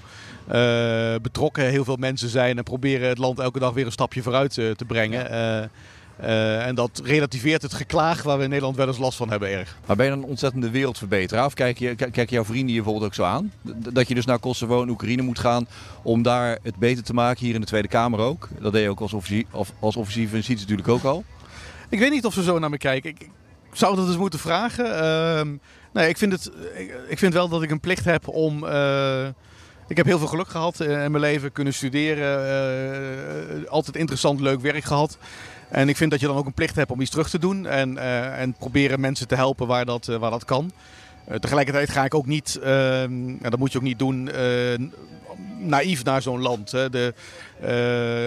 uh, 0.48 1.16
betrokken 1.22 1.66
heel 1.66 1.84
veel 1.84 1.96
mensen 1.96 2.30
zijn 2.30 2.58
en 2.58 2.64
proberen 2.64 3.10
het 3.10 3.18
land 3.18 3.40
elke 3.40 3.60
dag 3.60 3.74
weer 3.74 3.86
een 3.86 3.92
stapje 3.92 4.22
vooruit 4.22 4.58
uh, 4.58 4.72
te 4.72 4.86
brengen. 4.86 5.32
Uh, 5.32 6.66
en 6.66 6.76
dat 6.76 7.02
relativeert 7.04 7.62
het 7.62 7.74
geklaag 7.74 8.24
waar 8.24 8.38
we 8.38 8.44
in 8.44 8.50
Nederland 8.50 8.78
wel 8.78 8.88
eens 8.88 8.98
last 8.98 9.18
van 9.18 9.30
hebben 9.30 9.50
erg. 9.50 9.78
Maar 9.86 9.96
ben 9.96 10.06
je 10.06 10.12
dan 10.12 10.22
een 10.22 10.30
ontzettende 10.30 10.70
wereldverbeteraar? 10.70 11.46
Of 11.46 11.54
kijk, 11.54 11.78
je, 11.78 11.96
kijk 11.96 12.30
jouw 12.30 12.46
vrienden 12.46 12.76
je 12.76 12.82
bijvoorbeeld 12.82 13.06
ook 13.06 13.14
zo 13.14 13.24
aan? 13.24 13.52
Dat 13.94 14.08
je 14.08 14.16
dus 14.16 14.26
naar 14.26 14.40
Kosovo 14.40 14.82
en 14.82 14.90
Oekraïne 14.90 15.22
moet 15.22 15.40
gaan 15.40 15.68
om 16.02 16.22
daar 16.22 16.58
het 16.64 16.76
beter 16.76 17.04
te 17.04 17.14
maken, 17.14 17.46
hier 17.46 17.56
in 17.56 17.62
de 17.62 17.68
Tweede 17.68 17.88
Kamer 17.88 18.20
ook. 18.20 18.50
Dat 18.60 18.72
deed 18.72 18.84
je 18.84 18.90
ook 18.90 19.00
als 19.00 19.14
officier, 19.14 19.46
of, 19.52 19.72
als 19.80 19.96
officier 19.96 20.28
van 20.28 20.38
justitie 20.38 20.62
natuurlijk 20.62 20.88
ook 20.88 21.04
al. 21.04 21.24
Ik 21.90 22.00
weet 22.00 22.12
niet 22.12 22.26
of 22.26 22.34
ze 22.34 22.44
zo 22.44 22.60
naar 22.60 22.70
me 22.70 22.78
kijken. 22.78 23.10
Ik 23.10 23.30
zou 23.74 23.96
dat 23.96 24.08
eens 24.08 24.18
moeten 24.18 24.40
vragen. 24.40 24.86
Uh, 24.86 25.58
nee, 25.94 26.10
ik 26.10 26.18
vind, 26.18 26.32
het, 26.32 26.52
ik, 27.08 27.18
vind 27.18 27.34
wel 27.34 27.50
dat 27.50 27.64
ik 27.64 27.72
een 27.72 27.80
plicht 27.80 28.06
heb 28.06 28.28
om... 28.28 28.64
Uh, 28.64 29.28
ik 29.88 29.98
heb 29.98 30.06
heel 30.06 30.18
veel 30.18 30.28
geluk 30.28 30.48
gehad 30.48 30.80
in 30.80 30.88
mijn 30.88 31.20
leven, 31.20 31.52
kunnen 31.52 31.74
studeren, 31.74 32.46
uh, 33.62 33.70
altijd 33.70 33.96
interessant, 33.96 34.40
leuk 34.40 34.62
werk 34.62 34.84
gehad. 34.84 35.18
En 35.70 35.90
ik 35.90 35.98
vind 35.98 36.12
dat 36.12 36.20
je 36.20 36.28
dan 36.28 36.36
ook 36.36 36.46
een 36.46 36.54
plicht 36.54 36.76
hebt 36.76 36.92
om 36.92 37.02
iets 37.02 37.10
terug 37.10 37.30
te 37.30 37.40
doen 37.40 37.66
en, 37.66 37.98
en 38.38 38.54
proberen 38.54 39.00
mensen 39.00 39.28
te 39.28 39.36
helpen 39.36 39.68
waar 39.68 39.86
dat, 39.86 40.06
waar 40.06 40.32
dat 40.32 40.46
kan. 40.46 40.72
Tegelijkertijd 41.40 41.90
ga 41.90 42.06
ik 42.06 42.14
ook 42.14 42.26
niet, 42.26 42.60
ehm, 42.64 43.38
dat 43.42 43.60
moet 43.60 43.72
je 43.72 43.78
ook 43.78 43.84
niet 43.84 44.00
doen, 44.00 44.30
naïef 45.62 46.04
naar 46.04 46.22
zo'n 46.22 46.42
land. 46.42 46.72
Hè. 46.72 46.90
De, 46.90 47.14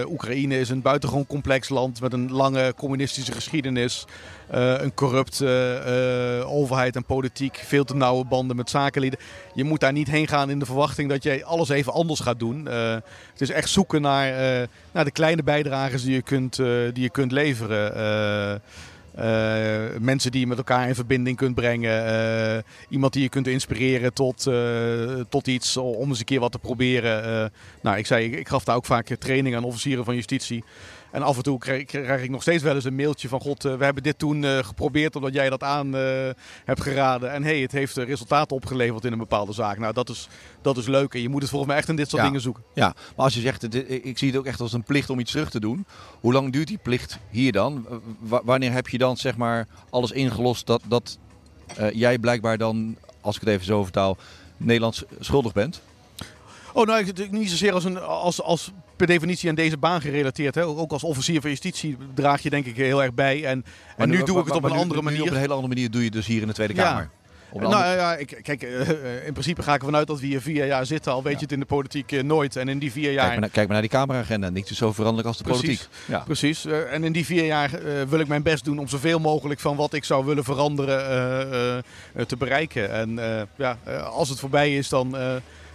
uh, 0.03 0.11
Oekraïne 0.11 0.59
is 0.59 0.69
een 0.69 0.81
buitengewoon 0.81 1.27
complex 1.27 1.69
land 1.69 2.01
met 2.01 2.13
een 2.13 2.31
lange 2.31 2.73
communistische 2.77 3.31
geschiedenis. 3.31 4.05
Een 4.49 4.93
corrupte 4.93 6.43
overheid 6.47 6.95
en 6.95 7.05
politiek. 7.05 7.61
Veel 7.65 7.83
te 7.83 7.95
nauwe 7.95 8.25
banden 8.25 8.55
met 8.55 8.69
zakenlieden. 8.69 9.19
Je 9.53 9.63
moet 9.63 9.79
daar 9.79 9.91
niet 9.91 10.07
heen 10.07 10.27
gaan 10.27 10.49
in 10.49 10.59
de 10.59 10.65
verwachting 10.65 11.09
dat 11.09 11.23
jij 11.23 11.43
alles 11.43 11.69
even 11.69 11.93
anders 11.93 12.19
gaat 12.19 12.39
doen. 12.39 12.65
het 12.65 13.41
is 13.41 13.49
echt 13.49 13.69
zoeken 13.69 14.01
naar, 14.01 14.67
naar 14.91 15.05
de 15.05 15.11
kleine 15.11 15.43
bijdragers 15.43 16.03
die 16.03 16.13
je 16.13 16.21
kunt, 16.21 16.55
die 16.55 17.01
je 17.01 17.09
kunt 17.09 17.31
leveren. 17.31 18.61
Uh, 19.19 19.97
mensen 19.99 20.31
die 20.31 20.39
je 20.39 20.47
met 20.47 20.57
elkaar 20.57 20.87
in 20.87 20.95
verbinding 20.95 21.37
kunt 21.37 21.55
brengen. 21.55 22.05
Uh, 22.55 22.61
iemand 22.89 23.13
die 23.13 23.21
je 23.21 23.29
kunt 23.29 23.47
inspireren 23.47 24.13
tot, 24.13 24.45
uh, 24.47 25.21
tot 25.29 25.47
iets 25.47 25.77
om 25.77 26.09
eens 26.09 26.19
een 26.19 26.25
keer 26.25 26.39
wat 26.39 26.51
te 26.51 26.59
proberen. 26.59 27.51
nou, 27.81 27.97
ik 27.97 28.05
zei, 28.05 28.31
ik 28.31 28.47
gaf 28.47 28.63
daar 28.63 28.75
ook 28.75 28.85
vaak 28.85 29.07
training 29.07 29.55
aan 29.55 29.63
officieren 29.63 30.05
van 30.05 30.15
justitie. 30.15 30.63
En 31.15 31.21
af 31.21 31.37
en 31.37 31.43
toe 31.43 31.57
krijg, 31.57 31.85
krijg, 31.85 32.23
ik 32.23 32.29
nog 32.29 32.41
steeds 32.41 32.63
wel 32.63 32.75
eens 32.75 32.83
een 32.83 32.95
mailtje 32.95 33.27
van... 33.27 33.39
God, 33.39 33.63
we 33.63 33.83
hebben 33.83 34.03
dit 34.03 34.19
toen 34.19 34.43
geprobeerd 34.43 35.15
omdat 35.15 35.33
jij 35.33 35.49
dat 35.49 35.63
aan 35.63 35.93
hebt 36.65 36.81
geraden. 36.81 37.31
En 37.31 37.43
hey, 37.43 37.59
het 37.59 37.71
heeft 37.71 37.97
resultaten 37.97 38.55
opgeleverd 38.55 39.05
in 39.05 39.11
een 39.11 39.17
bepaalde 39.17 39.53
zaak. 39.53 39.77
Nou, 39.77 39.93
dat 39.93 40.09
is, 40.09 40.27
dat 40.61 40.77
is 40.77 40.87
leuk. 40.87 41.13
En 41.13 41.21
je 41.21 41.29
moet 41.29 41.41
het 41.41 41.49
volgens 41.49 41.71
mij 41.71 41.79
echt 41.79 41.89
in 41.89 41.95
dit 41.95 42.09
soort 42.09 42.23
dingen 42.23 42.41
zoeken. 42.41 42.63
Ja, 42.73 42.93
maar 43.15 43.25
als 43.25 43.33
je 43.33 43.41
zegt, 43.41 43.75
ik 44.05 44.17
zie 44.17 44.27
het 44.27 44.37
ook 44.37 44.45
echt 44.45 44.59
als 44.59 44.73
een 44.73 44.83
plicht 44.83 45.09
om 45.09 45.19
iets 45.19 45.31
terug 45.31 45.49
te 45.49 45.59
doen. 45.59 45.85
Hoe 46.19 46.33
lang 46.33 46.51
duurt 46.51 46.67
die 46.67 46.79
plicht 46.83 47.17
hier 47.29 47.51
dan? 47.51 47.85
wanneer 48.19 48.71
heb 48.71 48.87
je 48.87 48.97
dan 48.97 49.17
zeg 49.17 49.37
maar 49.37 49.67
alles 49.89 50.11
ingelost 50.11 50.65
dat, 50.65 50.81
dat 50.87 51.17
uh, 51.79 51.91
jij 51.91 52.17
blijkbaar 52.17 52.57
dan, 52.57 52.95
als 53.21 53.35
ik 53.35 53.41
het 53.41 53.49
even 53.49 53.65
zo 53.65 53.83
vertaal, 53.83 54.17
Nederlands 54.57 55.03
schuldig 55.19 55.53
bent? 55.53 55.81
Oh, 56.73 56.85
nou, 56.85 57.05
niet 57.29 57.49
zozeer 57.49 57.73
als, 57.73 57.83
een, 57.83 57.99
als, 58.01 58.41
als 58.41 58.71
per 58.95 59.07
definitie 59.07 59.49
aan 59.49 59.55
deze 59.55 59.77
baan 59.77 60.01
gerelateerd. 60.01 60.55
Hè. 60.55 60.65
Ook 60.65 60.91
als 60.91 61.03
officier 61.03 61.41
van 61.41 61.49
justitie 61.49 61.97
draag 62.13 62.41
je 62.41 62.49
denk 62.49 62.65
ik 62.65 62.75
heel 62.75 63.03
erg 63.03 63.13
bij. 63.13 63.45
En, 63.45 63.65
en 63.97 64.09
nu, 64.09 64.23
doe 64.23 64.39
ik 64.39 64.45
het 64.45 64.55
op 64.55 64.63
een 64.63 64.71
andere 64.71 65.01
manier. 65.01 65.21
op 65.21 65.27
een 65.27 65.35
hele 65.35 65.53
andere 65.53 65.73
manier 65.73 65.91
doe 65.91 65.99
je 65.99 66.05
het 66.05 66.15
dus 66.15 66.25
hier 66.25 66.41
in 66.41 66.47
de 66.47 66.53
Tweede 66.53 66.73
Kamer. 66.73 67.01
Ja. 67.01 67.13
Nou 67.59 67.71
ja, 67.71 68.15
ik, 68.15 68.39
kijk, 68.41 68.63
uh, 68.63 69.25
in 69.25 69.33
principe 69.33 69.63
ga 69.63 69.73
ik 69.73 69.79
ervan 69.79 69.95
uit 69.95 70.07
dat 70.07 70.19
we 70.19 70.25
hier 70.25 70.41
vier 70.41 70.65
jaar 70.65 70.85
zitten. 70.85 71.11
Al 71.11 71.23
weet 71.23 71.31
ja. 71.31 71.37
je 71.37 71.43
het 71.43 71.53
in 71.53 71.59
de 71.59 71.65
politiek 71.65 72.11
uh, 72.11 72.23
nooit. 72.23 72.55
En 72.55 72.67
in 72.67 72.79
die 72.79 72.91
vier 72.91 73.11
jaar... 73.11 73.27
Kijk 73.27 73.39
maar, 73.39 73.49
kijk 73.49 73.67
maar 73.67 73.81
naar 73.81 73.89
die 73.89 73.99
Cameraagenda. 73.99 74.49
Niks 74.49 74.71
is 74.71 74.77
zo 74.77 74.91
veranderlijk 74.91 75.27
als 75.27 75.37
de 75.37 75.43
precies, 75.43 75.61
politiek. 75.61 75.87
Ja. 76.05 76.19
Precies. 76.19 76.65
Uh, 76.65 76.93
en 76.93 77.03
in 77.03 77.11
die 77.11 77.25
vier 77.25 77.45
jaar 77.45 77.71
wil 78.09 78.19
ik 78.19 78.27
mijn 78.27 78.43
best 78.43 78.65
doen 78.65 78.79
om 78.79 78.87
zoveel 78.87 79.19
mogelijk 79.19 79.59
van 79.59 79.75
wat 79.75 79.93
ik 79.93 80.03
zou 80.03 80.25
willen 80.25 80.43
veranderen 80.43 81.83
te 82.27 82.37
bereiken. 82.37 82.91
En 82.91 83.19
ja, 83.55 83.77
als 84.11 84.29
het 84.29 84.39
voorbij 84.39 84.75
is, 84.75 84.89
dan 84.89 85.15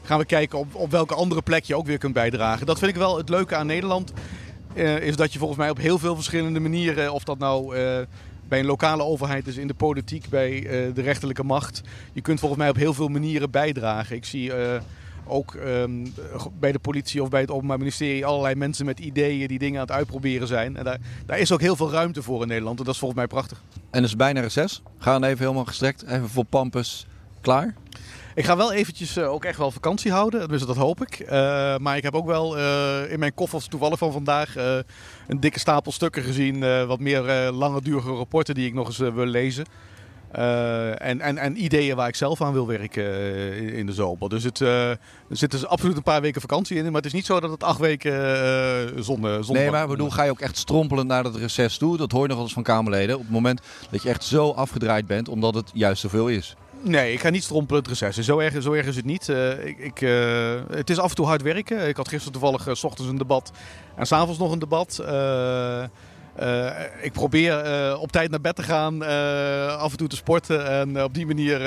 gaan 0.02 0.18
we 0.18 0.24
kijken 0.24 0.58
op, 0.58 0.74
op 0.74 0.90
welke 0.90 1.14
andere 1.14 1.42
plek 1.42 1.64
je 1.64 1.76
ook 1.76 1.86
weer 1.86 1.98
kunt 1.98 2.12
bijdragen. 2.12 2.66
Dat 2.66 2.78
vind 2.78 2.90
ik 2.90 2.96
wel 2.96 3.16
het 3.16 3.28
leuke 3.28 3.56
aan 3.56 3.66
Nederland. 3.66 4.12
is 5.00 5.16
dat 5.16 5.32
je 5.32 5.38
volgens 5.38 5.58
mij 5.58 5.70
op 5.70 5.78
heel 5.78 5.98
veel 5.98 6.14
verschillende 6.14 6.60
manieren, 6.60 7.12
of 7.12 7.24
dat 7.24 7.38
nou 7.38 7.76
bij 8.48 8.58
een 8.58 8.66
lokale 8.66 9.02
overheid, 9.02 9.44
dus 9.44 9.56
in 9.56 9.66
de 9.66 9.74
politiek, 9.74 10.28
bij 10.28 10.60
de 10.94 11.02
rechterlijke 11.02 11.44
macht. 11.44 11.80
Je 12.12 12.20
kunt 12.20 12.38
volgens 12.38 12.60
mij 12.60 12.70
op 12.70 12.76
heel 12.76 12.94
veel 12.94 13.08
manieren 13.08 13.50
bijdragen. 13.50 14.16
Ik 14.16 14.24
zie 14.24 14.52
ook 15.30 15.54
ehm, 15.54 16.06
bij 16.58 16.72
de 16.72 16.78
politie 16.78 17.22
of 17.22 17.28
bij 17.28 17.40
het 17.40 17.50
Openbaar 17.50 17.78
Ministerie 17.78 18.26
allerlei 18.26 18.54
mensen 18.54 18.86
met 18.86 18.98
ideeën 18.98 19.48
die 19.48 19.58
dingen 19.58 19.80
aan 19.80 19.86
het 19.86 19.96
uitproberen 19.96 20.46
zijn. 20.46 20.76
En 20.76 20.84
daar, 20.84 20.98
daar 21.26 21.38
is 21.38 21.52
ook 21.52 21.60
heel 21.60 21.76
veel 21.76 21.90
ruimte 21.90 22.22
voor 22.22 22.42
in 22.42 22.48
Nederland. 22.48 22.78
En 22.78 22.84
dat 22.84 22.94
is 22.94 23.00
volgens 23.00 23.20
mij 23.20 23.28
prachtig. 23.28 23.62
En 23.74 24.02
het 24.02 24.04
is 24.04 24.16
bijna 24.16 24.40
reces. 24.40 24.82
Gaan 24.98 25.24
even 25.24 25.38
helemaal 25.38 25.64
gestrekt. 25.64 26.02
Even 26.02 26.28
voor 26.28 26.44
Pampus 26.44 27.06
klaar. 27.40 27.74
Ik 28.34 28.44
ga 28.44 28.56
wel 28.56 28.72
eventjes 28.72 29.16
uh, 29.16 29.32
ook 29.32 29.44
echt 29.44 29.58
wel 29.58 29.70
vakantie 29.70 30.12
houden, 30.12 30.48
dus 30.48 30.62
dat 30.62 30.76
hoop 30.76 31.02
ik. 31.02 31.20
Uh, 31.20 31.28
maar 31.76 31.96
ik 31.96 32.02
heb 32.02 32.14
ook 32.14 32.26
wel 32.26 32.58
uh, 32.58 33.12
in 33.12 33.18
mijn 33.18 33.34
koffers 33.34 33.66
toevallig 33.66 33.98
van 33.98 34.12
vandaag 34.12 34.54
een 35.26 35.40
dikke 35.40 35.58
stapel 35.58 35.92
stukken 35.92 36.22
gezien. 36.22 36.86
wat 36.86 37.00
meer 37.00 37.50
lange 37.52 37.82
durige 37.82 38.10
rapporten 38.10 38.54
die 38.54 38.66
ik 38.66 38.74
nog 38.74 38.86
eens 38.86 38.98
wil 38.98 39.24
lezen. 39.26 39.64
en, 40.32 41.20
en, 41.20 41.38
en 41.38 41.64
ideeën 41.64 41.96
waar 41.96 42.08
ik 42.08 42.14
zelf 42.14 42.42
aan 42.42 42.52
wil 42.52 42.66
werken 42.66 43.04
in 43.72 43.86
de 43.86 43.92
zomer. 43.92 44.28
Dus 44.28 44.44
het, 44.44 44.60
er 44.60 44.98
zit 45.28 45.50
dus 45.50 45.66
absoluut 45.66 45.96
een 45.96 46.02
paar 46.02 46.20
weken 46.20 46.40
vakantie 46.40 46.76
in. 46.76 46.84
Maar 46.84 46.92
het 46.92 47.06
is 47.06 47.12
niet 47.12 47.26
zo 47.26 47.40
dat 47.40 47.50
het 47.50 47.62
acht 47.62 47.80
weken 47.80 49.04
zon, 49.04 49.44
zon... 49.44 49.56
Nee, 49.56 49.70
maar 49.70 49.86
bedoel, 49.86 50.10
ga 50.10 50.22
je 50.22 50.30
ook 50.30 50.40
echt 50.40 50.56
strompelend 50.56 51.08
naar 51.08 51.22
dat 51.22 51.36
reces 51.36 51.78
toe? 51.78 51.96
Dat 51.96 52.12
hoor 52.12 52.22
je 52.22 52.26
nog 52.26 52.36
wel 52.36 52.44
eens 52.44 52.54
van 52.54 52.62
Kamerleden. 52.62 53.16
Op 53.16 53.22
het 53.22 53.30
moment 53.30 53.60
dat 53.90 54.02
je 54.02 54.08
echt 54.08 54.24
zo 54.24 54.50
afgedraaid 54.50 55.06
bent, 55.06 55.28
omdat 55.28 55.54
het 55.54 55.70
juist 55.74 56.00
zoveel 56.00 56.28
is. 56.28 56.56
Nee, 56.82 57.12
ik 57.12 57.20
ga 57.20 57.30
niet 57.30 57.44
strompelen 57.44 57.84
het. 57.88 58.14
Zo 58.14 58.38
erg, 58.38 58.62
zo 58.62 58.72
erg 58.72 58.86
is 58.86 58.96
het 58.96 59.04
niet. 59.04 59.28
Uh, 59.28 59.66
ik, 59.66 59.78
ik, 59.78 60.00
uh, 60.00 60.54
het 60.70 60.90
is 60.90 60.98
af 60.98 61.08
en 61.08 61.14
toe 61.14 61.26
hard 61.26 61.42
werken. 61.42 61.88
Ik 61.88 61.96
had 61.96 62.08
gisteren 62.08 62.32
toevallig 62.32 62.68
uh, 62.68 62.74
s 62.74 62.84
ochtends 62.84 63.10
een 63.10 63.18
debat 63.18 63.52
en 63.96 64.06
s'avonds 64.06 64.38
nog 64.38 64.52
een 64.52 64.58
debat. 64.58 65.04
ik 67.02 67.12
probeer 67.12 67.54
op 67.98 68.12
tijd 68.12 68.30
naar 68.30 68.40
bed 68.40 68.56
te 68.56 68.62
gaan, 68.62 69.02
af 69.78 69.90
en 69.90 69.96
toe 69.96 70.08
te 70.08 70.16
sporten. 70.16 70.66
En 70.66 71.02
op 71.02 71.14
die 71.14 71.26
manier 71.26 71.60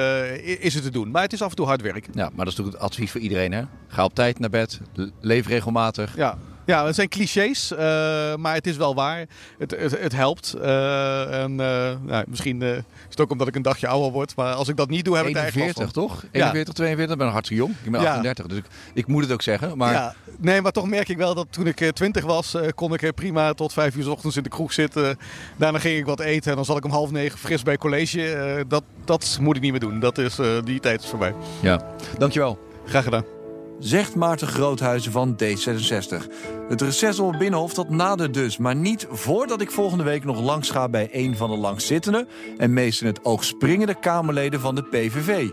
is 0.62 0.73
het 0.73 0.84
te 0.84 0.91
doen. 0.91 1.12
Maar 1.12 1.21
het 1.21 1.34
is 1.34 1.41
af 1.41 1.49
en 1.49 1.56
toe 1.56 1.65
hard 1.65 1.82
werken. 1.82 2.12
Ja, 2.15 2.30
maar 2.34 2.45
dat 2.45 2.54
is 2.54 2.56
natuurlijk 2.56 2.76
het 2.76 2.91
advies 2.91 3.12
voor 3.12 3.21
iedereen. 3.21 3.52
Hè? 3.52 3.63
Ga 3.88 4.04
op 4.04 4.15
tijd 4.15 4.39
naar 4.39 4.49
bed, 4.49 4.80
leef 5.19 5.47
regelmatig. 5.47 6.15
Ja. 6.15 6.38
Ja, 6.65 6.86
het 6.86 6.95
zijn 6.95 7.10
clichés, 7.10 7.71
uh, 7.71 7.78
maar 8.36 8.54
het 8.54 8.67
is 8.67 8.78
wel 8.78 8.95
waar. 8.95 9.26
Het, 9.58 9.71
het, 9.71 9.99
het 9.99 10.13
helpt. 10.15 10.56
Uh, 10.58 11.41
en 11.43 11.52
uh, 11.52 11.58
nou, 12.02 12.23
misschien 12.28 12.62
is 12.62 12.84
het 13.10 13.21
ook 13.21 13.32
omdat 13.32 13.47
ik 13.47 13.56
een 13.56 13.62
dagje 13.62 13.88
ouder 13.88 14.12
word. 14.12 14.36
Maar 14.36 14.54
als 14.54 14.67
ik 14.67 14.78
dat 14.78 14.89
niet 14.89 15.06
doe, 15.06 15.15
heb 15.15 15.26
41, 15.26 15.65
ik 15.65 15.76
daar 15.76 15.86
echt 15.86 15.93
toch? 15.93 16.23
41, 16.32 16.67
ja. 16.67 16.73
42, 16.73 17.17
ben 17.17 17.28
ik 17.28 17.34
hartstikke 17.34 17.63
jong. 17.63 17.76
Ik 17.84 17.91
ben 17.91 18.02
ja. 18.02 18.10
38, 18.10 18.47
dus 18.47 18.58
ik, 18.58 18.65
ik, 18.93 19.08
moet 19.08 19.23
het 19.23 19.32
ook 19.32 19.41
zeggen. 19.41 19.78
Maar... 19.78 19.93
Ja. 19.93 20.15
Nee, 20.39 20.62
maar 20.62 20.71
toch 20.71 20.88
merk 20.88 21.10
ik 21.10 21.17
wel 21.17 21.34
dat 21.36 21.47
toen 21.49 21.67
ik 21.67 21.91
20 21.93 22.23
was, 22.23 22.56
kon 22.76 22.93
ik 22.93 23.13
prima 23.15 23.54
tot 23.54 23.73
5 23.73 23.95
uur 23.95 24.04
s 24.04 24.08
ochtends 24.08 24.38
in 24.38 24.43
de 24.43 24.49
kroeg 24.49 24.73
zitten. 24.73 25.17
Daarna 25.58 25.80
ging 25.80 25.97
ik 25.97 26.06
wat 26.06 26.19
eten 26.19 26.49
en 26.49 26.56
dan 26.56 26.65
zat 26.65 26.78
ik 26.78 26.86
om 26.86 26.91
half 26.91 27.12
negen 27.12 27.39
fris 27.39 27.63
bij 27.63 27.78
college. 27.78 28.65
dat, 28.67 28.84
dat 29.06 29.38
moet 29.41 29.56
ik 29.56 29.62
niet 29.62 29.71
meer 29.71 29.80
doen. 29.80 29.99
Dat 29.99 30.17
is, 30.17 30.38
die 30.63 30.80
tijd 30.80 31.04
is 31.04 31.10
voorbij. 31.10 31.34
Ja, 31.62 31.82
dankjewel. 32.17 32.60
Graag 32.86 33.04
gedaan 33.04 33.42
zegt 33.84 34.15
Maarten 34.15 34.48
Groothuizen 34.48 35.12
van 35.12 35.36
D66. 35.43 36.28
Het 36.69 36.82
reces 36.82 37.19
op 37.19 37.30
het 37.30 37.38
Binnenhof 37.38 37.74
dat 37.74 37.89
nadert 37.89 38.34
dus, 38.34 38.58
maar 38.58 38.76
niet 38.76 39.08
voordat 39.10 39.62
ik 39.62 39.72
volgende 39.72 40.04
week 40.04 40.24
nog 40.24 40.41
langs 40.41 40.69
ga 40.69 40.89
bij 40.89 41.10
een 41.12 41.38
van 41.38 41.50
de 41.50 41.58
langzittende 41.58 42.28
en 42.58 42.74
meest 42.74 43.02
in 43.02 43.08
het 43.08 43.26
oog 43.26 43.43
springende 43.43 44.00
Kamerleden 44.00 44.60
van 44.60 44.76
de 44.76 44.84
PVV. 44.84 45.50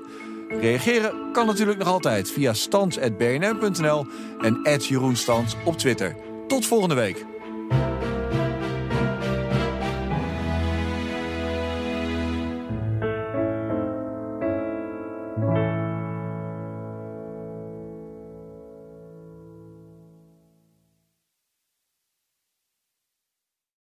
Reageren 0.61 1.33
kan 1.33 1.47
natuurlijk 1.47 1.79
nog 1.79 1.89
altijd 1.89 2.31
via 2.31 2.53
stans.bnr.nl 2.53 4.07
en 4.41 4.79
Jeroen 4.79 5.17
Stans 5.17 5.57
op 5.65 5.79
Twitter. 5.79 6.17
Tot 6.47 6.67
volgende 6.67 6.95
week. 6.95 7.25